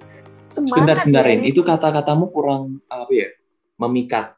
Sebentar, 0.52 0.96
semangat 0.96 0.96
sebentar, 1.04 1.24
ya 1.24 1.28
Ren. 1.28 1.38
ini. 1.42 1.44
Itu 1.52 1.60
kata-katamu 1.64 2.24
kurang, 2.32 2.80
apa 2.88 3.08
ya, 3.12 3.28
memikat. 3.78 4.36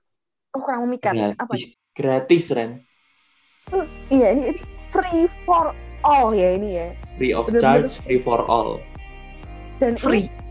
Oh, 0.55 0.61
kurang 0.62 0.87
memikat. 0.87 1.35
Apa? 1.35 1.50
Gratis, 1.50 1.64
gratis, 1.95 2.45
Ren. 2.55 2.71
Iya, 4.12 4.26
ini, 4.37 4.43
ini 4.55 4.61
free 4.93 5.26
for 5.43 5.73
all 6.05 6.31
ya 6.31 6.55
ini 6.55 6.69
ya. 6.79 6.87
Free 7.17 7.33
of 7.33 7.49
Bener-bener. 7.49 7.83
charge, 7.83 7.91
free 8.05 8.21
for 8.21 8.45
all. 8.47 8.79
Dan 9.83 9.99
Free. 9.99 10.29
ini 10.31 10.43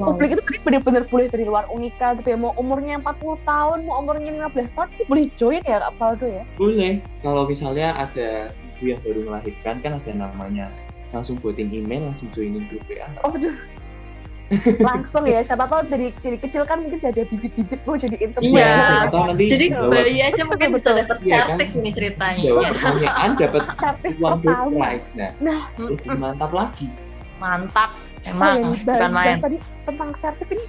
Wow. 0.00 0.16
publik 0.16 0.32
itu 0.32 0.40
tadi 0.40 0.56
bener-bener 0.64 1.04
boleh 1.04 1.28
dari 1.28 1.44
luar 1.44 1.68
Unika 1.68 2.16
gitu 2.16 2.32
ya. 2.32 2.38
Mau 2.40 2.56
umurnya 2.56 2.96
40 3.04 3.36
tahun, 3.44 3.84
mau 3.84 4.00
umurnya 4.00 4.32
15 4.48 4.72
tahun, 4.72 4.88
itu 4.88 5.04
boleh 5.04 5.24
join 5.36 5.60
ya 5.68 5.84
Kak 5.84 5.92
Faldo 6.00 6.24
ya. 6.24 6.48
Boleh. 6.56 7.04
Kalau 7.20 7.44
misalnya 7.44 7.92
ada 8.00 8.56
ibu 8.72 8.88
yang 8.88 9.00
baru 9.04 9.20
melahirkan, 9.28 9.84
kan 9.84 10.00
ada 10.00 10.12
namanya. 10.16 10.72
Langsung 11.12 11.36
buatin 11.36 11.68
email, 11.68 12.08
langsung 12.08 12.32
joinin 12.32 12.64
grup 12.72 12.80
WA. 12.88 13.04
Oh, 13.20 13.36
aduh. 13.36 13.52
Langsung 14.78 15.24
ya, 15.24 15.40
siapa 15.40 15.64
tahu 15.64 15.88
dari, 15.88 16.12
dari 16.20 16.36
kecil 16.36 16.62
kan 16.62 16.84
mungkin 16.84 17.00
ada 17.00 17.22
bibit-bibit 17.24 17.80
mau 17.82 17.96
jadi 17.96 18.16
entrepreneur. 18.20 18.60
Iya. 18.60 19.08
Nanti 19.08 19.44
Jadi 19.48 19.66
bayi 19.72 20.18
aja 20.20 20.42
mungkin 20.44 20.68
bisa 20.72 20.90
dapat 20.92 21.16
Iya, 21.20 21.32
kan? 21.32 21.46
sertif 21.56 21.68
ini 21.74 21.90
ceritanya. 21.90 22.42
jawab 22.42 22.64
pertanyaan, 22.76 23.30
dapat 23.40 23.62
Tapi 23.80 24.06
uang 24.20 24.40
prize. 24.76 25.06
Nah, 25.16 25.30
Nah. 25.40 25.60
lebih 25.78 26.10
mantap 26.16 26.50
lagi. 26.52 26.86
Mantap. 27.40 27.90
Oh, 27.92 28.30
Emang 28.30 28.54
yang 28.62 28.72
bukan 28.78 29.10
main. 29.10 29.38
tadi 29.42 29.58
tentang 29.82 30.10
sertif 30.14 30.46
ini 30.54 30.62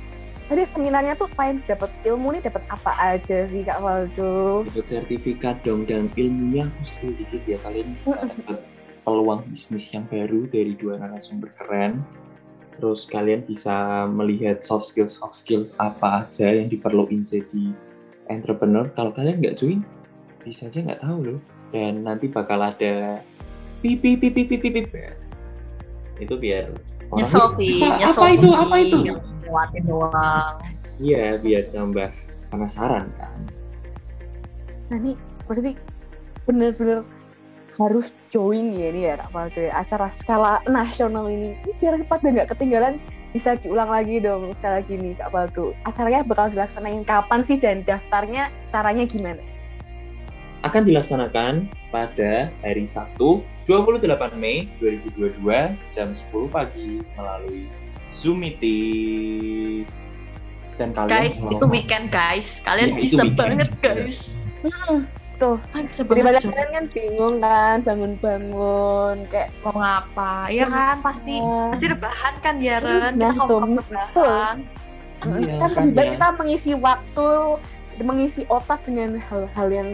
tadi 0.43 0.65
seminarnya 0.65 1.13
tuh 1.13 1.29
selain 1.29 1.61
dapat 1.69 1.93
ilmu 2.01 2.33
nih 2.33 2.41
dapat 2.43 2.65
apa 2.65 2.91
aja 2.97 3.45
sih 3.45 3.61
Kak 3.61 3.77
Waldo? 3.77 4.65
Dapat 4.73 4.85
sertifikat 4.89 5.61
dong, 5.61 5.85
dan 5.85 6.09
ilmunya 6.17 6.65
aku 6.65 6.81
spill 6.81 7.13
dikit 7.13 7.45
ya. 7.45 7.57
Kalian 7.61 7.93
bisa 8.01 8.25
dapat 8.25 8.59
peluang 9.05 9.41
bisnis 9.47 9.91
yang 9.93 10.09
baru 10.09 10.49
dari 10.49 10.73
dua 10.73 10.97
narasumber 10.97 11.53
keren. 11.61 12.01
Terus 12.77 13.05
kalian 13.05 13.45
bisa 13.45 14.05
melihat 14.09 14.65
soft 14.65 14.89
skills 14.89 15.21
soft 15.21 15.37
skills 15.37 15.77
apa 15.77 16.25
aja 16.25 16.49
yang 16.49 16.67
diperluin 16.67 17.21
jadi 17.21 17.73
entrepreneur. 18.27 18.89
Kalau 18.97 19.13
kalian 19.13 19.39
nggak 19.43 19.57
join, 19.59 19.85
bisa 20.41 20.67
aja 20.67 20.81
nggak 20.81 21.01
tahu 21.01 21.19
loh. 21.33 21.39
Dan 21.73 22.05
nanti 22.05 22.29
bakal 22.29 22.61
ada 22.61 23.21
pipi 23.81 24.17
pipi 24.17 24.45
pipi 24.45 24.67
pipi. 24.69 24.99
Itu 26.21 26.37
biar 26.37 26.69
orang 27.13 27.19
Nyesel 27.21 27.47
sih, 27.59 27.81
apa, 27.81 27.97
nyesel 28.01 28.21
apa 28.21 28.27
itu 28.33 28.47
sih. 28.47 28.53
apa 28.55 28.75
itu? 28.81 28.97
Lewatin 29.43 29.83
doang. 29.85 30.53
Iya, 31.01 31.25
biar 31.41 31.63
tambah 31.73 32.09
penasaran 32.53 33.09
kan. 33.17 33.39
Nah 34.93 34.97
ini 35.01 35.13
berarti 35.49 35.73
bener-bener 36.45 37.01
harus 37.73 38.13
join 38.29 38.73
ya 38.77 38.93
ini 38.93 39.01
ya 39.09 39.13
Kak 39.17 39.33
ya 39.57 39.71
acara 39.73 40.07
skala 40.13 40.61
nasional 40.69 41.25
ini. 41.29 41.57
Ini 41.65 41.73
biar 41.81 41.93
pada 42.05 42.27
nggak 42.29 42.49
ketinggalan 42.53 43.01
bisa 43.33 43.57
diulang 43.57 43.89
lagi 43.89 44.21
dong 44.21 44.53
sekali 44.61 44.73
lagi 44.81 44.93
nih 44.93 45.13
Kak 45.17 45.29
Waldo. 45.33 45.73
Acaranya 45.89 46.21
bakal 46.21 46.53
dilaksanain 46.53 47.01
kapan 47.01 47.41
sih 47.45 47.57
dan 47.57 47.81
daftarnya 47.83 48.53
caranya 48.69 49.05
gimana? 49.09 49.41
akan 50.63 50.87
dilaksanakan 50.87 51.67
pada 51.91 52.47
hari 52.63 52.87
Sabtu 52.87 53.43
28 53.67 54.39
Mei 54.39 54.71
2022 54.79 55.75
jam 55.91 56.15
10 56.15 56.23
pagi 56.47 57.03
melalui 57.19 57.67
Zoom 58.07 58.39
meeting. 58.39 59.83
Dan 60.79 60.95
kalian 60.95 61.11
Guys, 61.11 61.43
mau- 61.43 61.59
itu 61.59 61.65
weekend 61.69 62.07
guys. 62.09 62.63
Kalian 62.63 62.95
itu 62.95 63.11
bisa 63.19 63.27
weekend. 63.27 63.37
banget 63.37 63.69
guys. 63.83 64.17
Hmm, 64.63 65.03
tuh. 65.43 65.55
Kalian 65.69 65.85
bisa 65.91 66.01
Daripada 66.07 66.39
kalian 66.39 66.69
kan 66.71 66.85
bingung 66.95 67.35
kan 67.43 67.77
bangun-bangun 67.83 69.15
kayak 69.27 69.49
mau 69.61 69.75
ngapa. 69.75 70.33
Iya 70.47 70.65
kan 70.71 70.95
pasti 71.03 71.35
Ah. 71.37 71.67
pasti 71.69 71.85
rebahan 71.91 72.33
kan 72.39 72.55
ya 72.63 72.79
Ren. 72.79 73.19
Nah, 73.19 73.31
Kita 73.31 73.43
kalau 73.43 73.59
rebahan. 73.67 74.55
Iya, 75.23 75.55
kan 75.55 75.69
kan 75.71 75.83
lebih 75.87 75.95
baik 75.95 76.07
ya. 76.07 76.13
kita 76.15 76.27
mengisi 76.35 76.71
waktu 76.75 77.27
mengisi 78.01 78.41
otak 78.47 78.79
dengan 78.83 79.15
hal-hal 79.21 79.67
yang 79.69 79.89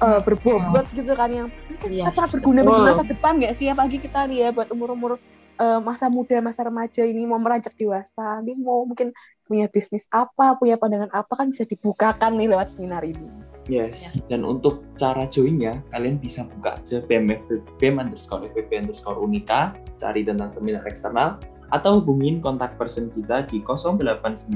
uh, 0.00 0.20
berbobot 0.20 0.84
gitu 0.92 1.12
kan 1.14 1.30
yang 1.30 1.48
ini 1.68 1.76
kan 1.80 1.88
Yes, 1.88 2.16
sangat 2.16 2.30
berguna 2.40 2.60
bagi 2.60 2.82
masa 2.84 3.04
depan 3.06 3.32
nggak 3.40 3.54
sih 3.56 3.66
apalagi 3.70 3.98
kita 4.00 4.28
nih 4.28 4.38
ya 4.44 4.48
buat 4.52 4.68
umur-umur 4.68 5.16
uh, 5.56 5.80
masa 5.80 6.12
muda 6.12 6.40
masa 6.40 6.66
remaja 6.66 7.06
ini 7.06 7.24
mau 7.24 7.40
meranjak 7.40 7.72
dewasa 7.76 8.44
ini 8.44 8.52
mau 8.58 8.84
mungkin 8.84 9.16
punya 9.46 9.64
bisnis 9.66 10.04
apa 10.12 10.58
punya 10.60 10.76
pandangan 10.76 11.08
apa 11.10 11.32
kan 11.34 11.48
bisa 11.48 11.64
dibukakan 11.64 12.36
nih 12.36 12.52
lewat 12.52 12.74
seminar 12.76 13.00
ini 13.00 13.24
Yes. 13.70 14.26
Dan 14.26 14.42
untuk 14.42 14.82
cara 14.98 15.30
joinnya, 15.30 15.78
kalian 15.94 16.18
bisa 16.18 16.42
buka 16.58 16.82
aja 16.82 16.98
BEM, 17.06 17.30
BEM 17.78 18.02
underscore 18.02 18.50
FVP 18.50 18.82
underscore 18.82 19.22
Unika, 19.22 19.78
cari 20.02 20.26
tentang 20.26 20.50
seminar 20.50 20.82
eksternal, 20.90 21.38
atau 21.70 22.02
hubungin 22.02 22.42
kontak 22.42 22.74
person 22.74 23.14
kita 23.14 23.46
di 23.46 23.62
089 23.62 24.50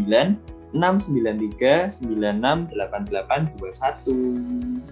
693 0.74 2.02
968821. 2.02 4.82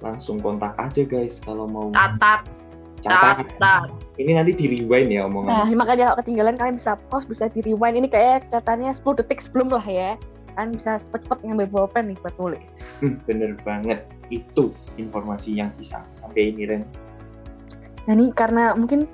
Langsung 0.00 0.40
kontak 0.40 0.72
aja 0.80 1.04
guys 1.04 1.36
kalau 1.44 1.68
mau 1.68 1.92
Catat, 1.92 2.48
catat. 3.04 3.44
catat. 3.44 3.92
Ini 4.16 4.40
nanti 4.40 4.56
di 4.56 4.80
rewind 4.80 5.12
ya 5.12 5.24
nah 5.24 5.28
omongan. 5.28 5.76
makanya 5.76 6.04
kalau 6.08 6.18
ketinggalan 6.24 6.56
kalian 6.56 6.76
bisa 6.80 6.96
pause 7.12 7.28
bisa 7.28 7.52
di 7.52 7.60
rewind 7.60 8.00
ini 8.00 8.08
kayak 8.08 8.48
katanya 8.48 8.96
10 8.96 9.20
detik 9.20 9.44
sebelum 9.44 9.68
lah 9.68 9.84
ya 9.84 10.16
kan 10.56 10.72
bisa 10.72 10.98
cepet-cepet 11.04 11.38
ngambil 11.44 11.68
bolpen 11.68 12.10
nih 12.10 12.18
buat 12.24 12.34
nulis 12.40 13.04
Hmm, 13.04 13.20
Bener 13.28 13.52
banget. 13.62 14.08
Itu 14.32 14.72
informasi 14.96 15.54
yang 15.54 15.70
bisa 15.76 16.02
sampai 16.16 16.50
ini 16.50 16.64
Ren. 16.66 16.82
Nah 18.08 18.12
ini 18.16 18.32
karena 18.32 18.72
mungkin 18.74 19.04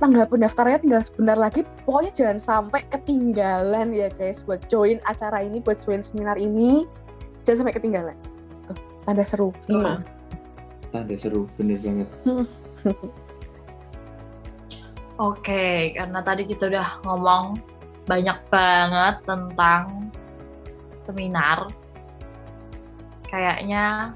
tanggal 0.00 0.24
pendaftarannya 0.28 0.80
tinggal 0.80 1.02
sebentar 1.04 1.36
lagi, 1.36 1.60
pokoknya 1.84 2.12
jangan 2.16 2.38
sampai 2.40 2.80
ketinggalan 2.88 3.92
ya 3.92 4.08
guys 4.16 4.40
buat 4.44 4.64
join 4.72 4.96
acara 5.04 5.44
ini, 5.44 5.60
buat 5.60 5.76
join 5.84 6.00
seminar 6.00 6.40
ini, 6.40 6.88
jangan 7.44 7.64
sampai 7.68 7.74
ketinggalan. 7.76 8.16
Tuh, 8.68 8.76
tanda 9.04 9.24
seru. 9.28 9.52
Lima. 9.68 10.00
Tanda 10.90 11.14
seru, 11.14 11.44
bener 11.60 11.76
banget. 11.84 12.08
Oke, 15.20 15.92
karena 15.92 16.20
tadi 16.24 16.48
kita 16.48 16.72
udah 16.72 17.04
ngomong 17.04 17.60
banyak 18.08 18.38
banget 18.48 19.20
tentang 19.28 20.08
seminar. 21.10 21.58
Kayaknya 23.26 24.14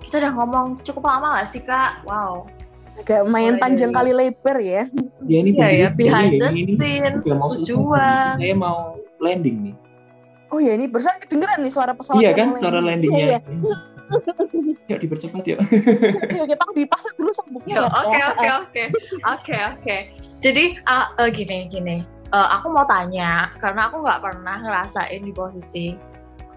kita 0.00 0.14
udah 0.18 0.32
ngomong 0.34 0.66
cukup 0.82 1.04
lama 1.04 1.40
gak 1.40 1.48
sih 1.50 1.60
kak? 1.60 2.00
Wow. 2.04 2.48
Agak 2.96 3.24
lumayan 3.24 3.56
Mulai 3.56 3.62
panjang 3.62 3.90
dari- 3.90 3.96
kali 3.96 4.10
lebar 4.12 4.56
ya. 4.58 4.82
Ya 5.24 5.36
ini 5.38 5.50
Iya 5.50 5.66
ya, 5.68 5.88
begini, 5.88 5.98
behind 5.98 6.32
ini- 6.32 6.40
the 6.40 6.48
scenes, 6.76 7.20
tujuan. 7.24 8.34
Saya 8.36 8.54
mau 8.54 8.78
landing 9.16 9.56
nih. 9.64 9.74
Oh 10.50 10.58
ya 10.58 10.74
ini 10.74 10.84
barusan 10.84 11.14
kedengeran 11.20 11.62
nih 11.62 11.70
suara 11.70 11.94
pesawat. 11.94 12.18
iya 12.18 12.34
kan 12.34 12.50
mulai- 12.50 12.60
suara 12.60 12.78
landingnya. 12.82 13.24
Iya, 13.24 13.38
iya. 13.40 13.74
Yuk 14.90 14.98
dipercepat 14.98 15.42
yuk. 15.46 15.58
Oke, 15.62 16.36
oke, 16.42 16.54
tolong 16.58 16.74
dipasang 16.74 17.14
dulu 17.14 17.30
sabuknya 17.30 17.72
Yo, 17.72 17.78
ya. 17.78 17.90
Oke 17.94 18.10
ya. 18.10 18.26
oke 18.26 18.48
oke 18.50 18.82
oke 19.24 19.54
oke. 19.70 19.96
Jadi 20.42 20.64
ah, 20.82 21.14
eh, 21.16 21.30
gini 21.30 21.70
gini, 21.70 22.02
Eh, 22.30 22.48
aku 22.54 22.70
mau 22.70 22.86
tanya 22.86 23.50
karena 23.58 23.90
aku 23.90 24.06
nggak 24.06 24.22
pernah 24.22 24.56
ngerasain 24.62 25.26
di 25.26 25.34
posisi 25.34 25.98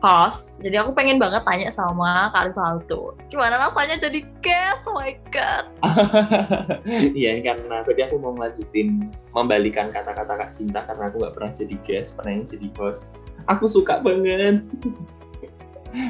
host. 0.05 0.61
Jadi 0.61 0.75
aku 0.77 0.93
pengen 0.93 1.17
banget 1.17 1.41
tanya 1.47 1.73
sama 1.73 2.29
Kak 2.29 2.53
Rivaldo. 2.53 3.17
Gimana 3.33 3.57
rasanya 3.57 3.97
jadi 4.05 4.21
guest? 4.45 4.85
Oh 4.85 4.99
my 4.99 5.17
god. 5.33 5.65
Iya 7.17 7.41
karena 7.41 7.81
berarti 7.81 8.03
aku 8.05 8.21
mau 8.21 8.35
melanjutin 8.35 9.09
membalikan 9.33 9.89
kata-kata 9.89 10.45
Kak 10.45 10.51
Cinta 10.53 10.85
karena 10.85 11.09
aku 11.09 11.23
nggak 11.23 11.33
pernah 11.39 11.51
jadi 11.55 11.75
guest, 11.81 12.19
pernah 12.19 12.43
jadi 12.45 12.67
host. 12.77 13.09
Aku 13.49 13.65
suka 13.65 13.97
banget. 14.03 14.61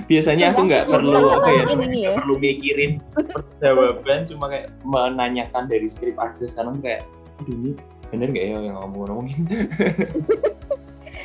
biasanya 0.08 0.56
aku 0.56 0.64
nggak 0.64 0.88
perlu 0.88 1.12
apa 1.28 1.50
ya 1.52 1.64
ya. 1.92 2.16
perlu 2.16 2.40
mikirin 2.40 3.04
jawaban 3.62 4.24
cuma 4.24 4.48
kayak 4.48 4.72
menanyakan 4.88 5.68
dari 5.68 5.88
skrip 5.92 6.16
aja 6.16 6.48
sekarang 6.48 6.80
kayak 6.80 7.04
aduh 7.44 7.52
ini 7.52 7.72
bener 8.14 8.30
nggak 8.30 8.46
ya 8.46 8.58
yang 8.62 8.78
ngomong 8.78 9.10
ngomongin 9.10 9.42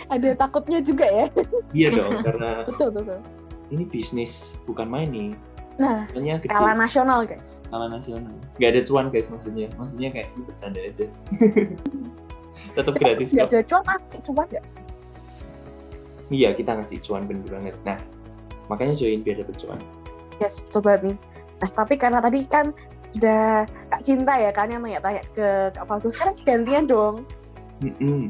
Ada 0.09 0.33
takutnya 0.35 0.81
juga 0.81 1.05
ya. 1.05 1.27
iya 1.71 1.93
dong 1.93 2.25
karena 2.25 2.65
Betul, 2.65 2.97
betul. 2.97 3.21
ini 3.69 3.85
bisnis 3.85 4.57
bukan 4.65 4.89
main 4.89 5.09
nih 5.09 5.31
Nah, 5.79 6.11
makanya 6.11 6.43
skala 6.43 6.75
nasional 6.75 7.23
guys. 7.23 7.63
skala 7.63 7.87
nasional 7.87 8.35
nggak 8.59 8.71
ada 8.73 8.81
cuan 8.83 9.07
guys 9.09 9.29
maksudnya 9.29 9.71
maksudnya 9.77 10.11
kayak 10.11 10.27
ini 10.33 10.43
bercanda 10.43 10.81
aja 10.83 11.07
tetap 12.75 12.95
gratis 12.97 13.31
Nggak 13.31 13.47
kok 13.47 13.53
ada 13.53 13.61
cuan, 13.63 13.83
ngasih 13.87 14.21
cuan 14.25 14.47
nggak 14.49 14.65
sih? 14.67 14.83
iya 16.31 16.51
kita 16.51 16.75
ngasih 16.75 16.99
cuan 16.99 17.23
bener 17.25 17.47
banget 17.47 17.77
nah 17.85 17.95
makanya 18.67 18.97
join 18.97 19.23
biar 19.23 19.39
dapet 19.39 19.55
cuan 19.57 19.79
Yes, 20.39 20.63
betul 20.63 20.83
banget 20.83 21.01
nih. 21.03 21.17
Nah, 21.59 21.71
tapi 21.73 21.95
karena 21.95 22.19
tadi 22.19 22.47
kan 22.47 22.71
sudah 23.09 23.65
Kak 23.89 24.05
Cinta 24.05 24.37
ya 24.37 24.53
kan 24.53 24.69
yang 24.69 24.85
tanya-tanya 24.85 25.23
ke 25.33 25.49
Kak 25.73 25.85
Faldo. 25.89 26.09
Sekarang 26.13 26.37
gantian 26.45 26.85
dong. 26.85 27.25
Mm-mm. 27.81 28.29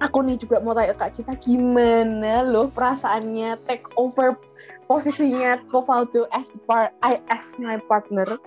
Aku 0.00 0.24
nih 0.24 0.40
juga 0.40 0.64
mau 0.64 0.72
tanya 0.72 0.96
ke 0.96 0.98
Kak 0.98 1.12
Cinta 1.12 1.32
gimana 1.36 2.40
loh 2.40 2.72
perasaannya 2.72 3.60
take 3.68 3.84
over 4.00 4.36
posisinya 4.88 5.60
Kak 5.68 5.84
Faldo 5.84 6.24
as 6.32 6.48
the 6.48 6.60
par 6.64 6.90
I 7.04 7.20
as 7.28 7.52
my 7.60 7.76
partner. 7.84 8.40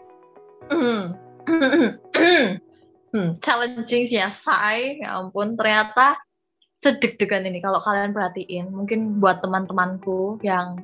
Hmm. 0.74 1.14
hmm, 1.46 2.58
challenging 3.46 4.10
sih 4.10 4.18
ya, 4.18 4.32
say. 4.32 5.04
Ya 5.04 5.22
ampun, 5.22 5.54
ternyata 5.54 6.18
sedeg-degan 6.82 7.46
ini 7.46 7.62
kalau 7.62 7.80
kalian 7.84 8.16
perhatiin. 8.16 8.72
Mungkin 8.74 9.22
buat 9.22 9.44
teman-temanku 9.44 10.42
yang 10.42 10.82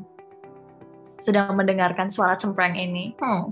sedang 1.20 1.56
mendengarkan 1.56 2.08
suara 2.12 2.38
cempreng 2.40 2.76
ini. 2.76 3.16
Hmm. 3.20 3.52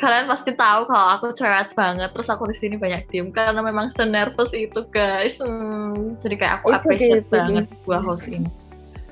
Kalian 0.00 0.24
pasti 0.24 0.56
tahu 0.56 0.88
kalau 0.88 1.08
aku 1.20 1.36
cerewet 1.36 1.68
banget, 1.76 2.08
terus 2.16 2.32
aku 2.32 2.48
di 2.48 2.56
sini 2.56 2.80
banyak 2.80 3.04
diem 3.12 3.28
karena 3.28 3.60
memang 3.60 3.92
senervous 3.92 4.50
itu 4.56 4.88
guys. 4.88 5.36
Hmm. 5.36 6.16
Jadi 6.24 6.34
kayak 6.40 6.64
aku 6.64 6.72
appreciate 6.72 7.28
okay. 7.28 7.36
banget 7.36 7.66
buat 7.84 8.00
host 8.00 8.24
ini. 8.28 8.48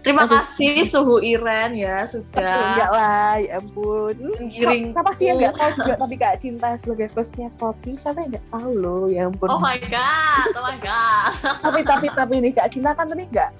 Terima 0.00 0.24
Aduh. 0.24 0.40
kasih 0.40 0.88
Suhu 0.88 1.20
Iren 1.20 1.76
ya 1.76 2.08
sudah 2.08 2.72
enggak 2.72 2.90
lah, 2.90 3.36
ya 3.36 3.60
ampun. 3.60 4.16
Menggiringku. 4.16 4.96
Siapa 4.96 5.12
sih 5.20 5.28
yang 5.28 5.36
nggak 5.44 5.54
tahu 5.60 5.70
juga 5.84 5.94
tapi 6.00 6.14
Kak 6.16 6.36
Cinta 6.40 6.68
sebagai 6.80 7.12
hostnya 7.12 7.52
Shopee, 7.52 8.00
siapa 8.00 8.24
yang 8.24 8.32
nggak 8.32 8.46
tahu 8.48 8.70
loh, 8.80 9.04
ya 9.12 9.28
ampun. 9.28 9.52
Oh 9.52 9.60
my 9.60 9.76
god, 9.92 10.56
oh 10.56 10.64
my 10.64 10.80
god. 10.80 11.36
tapi 11.60 11.84
tapi 11.84 12.06
tapi 12.08 12.34
nih 12.40 12.52
Kak 12.56 12.72
Cinta 12.72 12.96
kan 12.96 13.12
tadi 13.12 13.28
nggak 13.28 13.50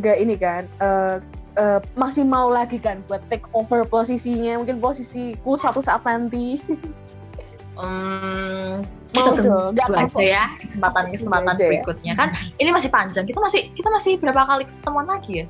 nggak 0.00 0.16
ini 0.22 0.34
kan 0.40 0.62
eh, 0.80 1.14
eh, 1.58 1.80
masih 1.98 2.22
mau 2.26 2.50
lagi 2.50 2.78
kan 2.78 3.02
buat 3.10 3.22
take 3.32 3.46
over 3.56 3.82
posisinya 3.86 4.60
mungkin 4.62 4.78
posisiku 4.78 5.56
satu 5.58 5.82
saat 5.82 6.02
nanti. 6.06 6.60
Hmm, 7.80 8.84
Mau 9.16 9.32
kita 9.32 9.42
dong, 9.42 9.72
nggak 9.72 9.88
aja 10.12 10.22
ya 10.22 10.44
kesempatan 10.60 11.08
kesempatan 11.08 11.54
ya. 11.56 11.68
berikutnya. 11.72 12.12
Kan 12.12 12.28
ini 12.60 12.70
masih 12.70 12.92
panjang. 12.92 13.24
Kita 13.24 13.40
masih 13.40 13.72
kita 13.72 13.88
masih 13.88 14.12
berapa 14.20 14.42
kali 14.44 14.62
ketemuan 14.68 15.06
lagi 15.08 15.32
ya? 15.42 15.46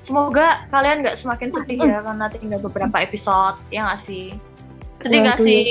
Semoga 0.00 0.64
kalian 0.72 1.04
nggak 1.04 1.18
semakin 1.20 1.52
sedih 1.52 1.78
ya 1.84 2.00
karena 2.00 2.26
tinggal 2.32 2.60
beberapa 2.64 2.96
episode 3.02 3.60
ya 3.68 3.84
nggak 3.86 4.00
sih? 4.08 4.32
Sedih 5.04 5.20
nggak 5.26 5.38
sih? 5.42 5.66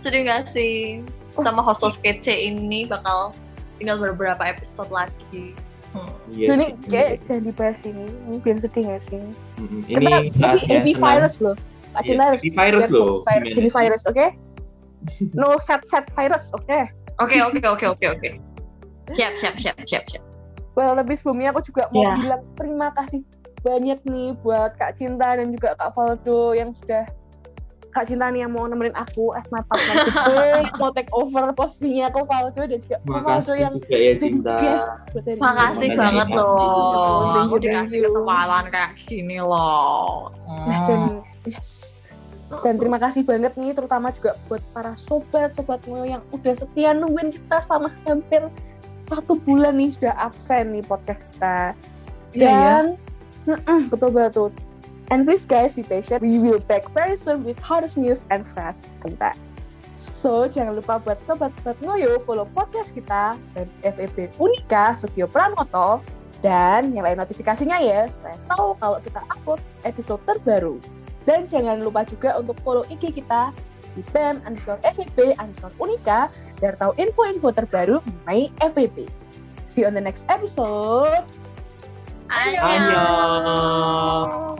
Sedih 0.00 0.20
nggak 0.24 0.42
sih? 0.56 1.04
Sama 1.34 1.60
host 1.60 1.84
kece 2.00 2.32
ini 2.32 2.86
bakal 2.86 3.34
tinggal 3.76 3.98
beberapa 4.00 4.40
episode 4.46 4.88
lagi 4.88 5.52
Hmm. 5.94 6.10
Iya 6.28 6.46
jadi 6.50 6.64
kayak 6.84 7.10
jangan 7.24 7.42
dibahas 7.44 7.78
ini 7.84 8.04
mungkin 8.26 8.54
sedih 8.58 8.82
nggak 8.84 9.02
sih 9.04 9.20
kita 9.86 9.94
Ini 9.94 10.10
jadi 10.10 10.28
saatnya 10.34 10.78
senang. 10.84 11.04
virus 11.06 11.34
loh 11.38 11.54
Kak 11.88 11.94
Iya, 11.94 12.04
Cinta 12.04 12.24
harus 12.26 12.40
heavy 12.42 12.50
virus 12.52 12.82
lihat 12.82 12.90
loh. 12.90 13.14
virus, 13.24 13.48
sih? 13.54 13.70
virus 13.70 14.02
oke 14.04 14.26
no 15.38 15.48
set 15.56 15.82
set 15.84 16.06
virus 16.10 16.44
oke 16.52 16.78
oke 17.16 17.36
oke 17.38 17.60
oke 17.64 17.84
oke 17.88 18.06
oke 18.10 18.28
siap 19.08 19.32
siap 19.34 19.54
siap 19.54 19.76
siap 19.84 20.02
siap 20.04 20.24
well 20.74 20.92
lebih 20.92 21.14
sebelumnya 21.14 21.54
aku 21.54 21.62
juga 21.62 21.86
mau 21.88 22.02
Ya. 22.02 22.18
bilang 22.18 22.42
terima 22.54 22.90
kasih 22.92 23.22
banyak 23.60 24.02
nih 24.04 24.34
buat 24.40 24.74
Kak 24.74 24.98
Cinta 24.98 25.38
dan 25.38 25.48
juga 25.48 25.72
Kak 25.74 25.94
Valdo 25.94 26.52
yang 26.52 26.74
sudah 26.74 27.06
Kak 27.94 28.04
Cinta 28.04 28.26
nih 28.26 28.42
yang 28.42 28.50
mau 28.50 28.66
nemenin 28.66 28.92
aku 28.92 29.30
as 29.32 29.46
my 29.48 29.62
partner 29.62 29.94
today, 30.04 30.60
mau 30.82 30.90
take 30.90 31.06
over 31.10 31.46
posisinya 31.52 32.10
Kak 32.10 32.26
Valdo 32.26 32.62
dan 32.64 32.78
juga 32.80 32.98
Valdo 33.04 33.54
yang 33.54 33.72
juga 33.72 33.94
ya 33.94 34.14
cinta. 34.14 34.54
ini. 35.14 35.38
makasih 35.38 35.88
banget 35.94 36.26
ini. 36.26 36.34
loh 36.34 36.50
Thank 36.50 37.30
you, 37.30 37.40
aku 37.40 37.54
thank 37.54 37.64
dikasih 37.64 37.96
you. 37.96 38.04
kesempatan 38.04 38.64
kayak 38.68 38.90
gini 39.00 39.38
loh 39.38 40.34
Nah, 40.44 40.74
Hmm. 40.74 40.84
dan 40.84 41.00
yes. 41.46 41.94
Dan 42.56 42.76
terima 42.76 42.98
kasih 42.98 43.22
banget 43.22 43.54
nih 43.54 43.72
terutama 43.72 44.10
juga 44.12 44.36
buat 44.44 44.62
para 44.70 44.94
sobat 44.96 45.54
sobat 45.54 45.80
Moyo 45.84 46.06
yang 46.08 46.22
udah 46.30 46.54
setia 46.54 46.92
nungguin 46.92 47.30
kita 47.30 47.56
selama 47.60 47.88
hampir 48.04 48.46
satu 49.02 49.38
bulan 49.38 49.74
nih 49.74 49.90
sudah 49.90 50.14
absen 50.14 50.70
nih 50.70 50.82
podcast 50.82 51.26
kita. 51.30 51.74
Iya, 52.32 52.42
ya. 52.42 52.50
Dan 52.52 52.84
Mm-mm, 53.44 53.80
betul 53.88 54.08
betul. 54.08 54.48
And 55.12 55.28
please 55.28 55.44
guys 55.44 55.76
be 55.76 55.84
patient. 55.84 56.22
We 56.24 56.38
will 56.38 56.60
back 56.64 56.88
very 56.96 57.16
soon 57.16 57.44
with 57.44 57.60
hottest 57.60 58.00
news 58.00 58.24
and 58.32 58.48
fresh 58.56 58.88
content. 59.04 59.36
So 59.94 60.48
jangan 60.48 60.80
lupa 60.80 60.98
buat 60.98 61.20
sobat-sobat 61.28 61.78
Ngoyo 61.84 62.18
follow 62.24 62.48
podcast 62.50 62.96
kita 62.96 63.36
dan 63.54 63.66
FEB 63.84 64.32
Unika 64.40 64.96
Studio 64.98 65.28
Pranoto 65.28 66.02
dan 66.42 66.92
nyalain 66.92 67.20
notifikasinya 67.20 67.78
ya 67.80 68.10
supaya 68.10 68.36
tahu 68.50 68.68
kalau 68.80 68.98
kita 69.04 69.20
upload 69.32 69.60
episode 69.86 70.20
terbaru. 70.26 70.76
Dan 71.24 71.48
jangan 71.48 71.80
lupa 71.80 72.04
juga 72.04 72.36
untuk 72.36 72.58
follow 72.60 72.84
IG 72.92 73.16
kita 73.16 73.52
di 73.94 74.02
BEM 74.12 74.42
underscore 74.44 74.80
FEB 74.82 75.38
underscore 75.40 75.72
Unika 75.80 76.28
biar 76.58 76.74
tahu 76.76 76.92
info-info 77.00 77.48
terbaru 77.54 77.96
mengenai 78.04 78.50
FEB. 78.60 79.08
See 79.70 79.82
you 79.82 79.88
on 79.88 79.94
the 79.96 80.04
next 80.04 80.26
episode. 80.28 81.24
안 82.28 82.54
녕. 82.54 82.64
안 82.64 82.90
녕. 82.90 84.54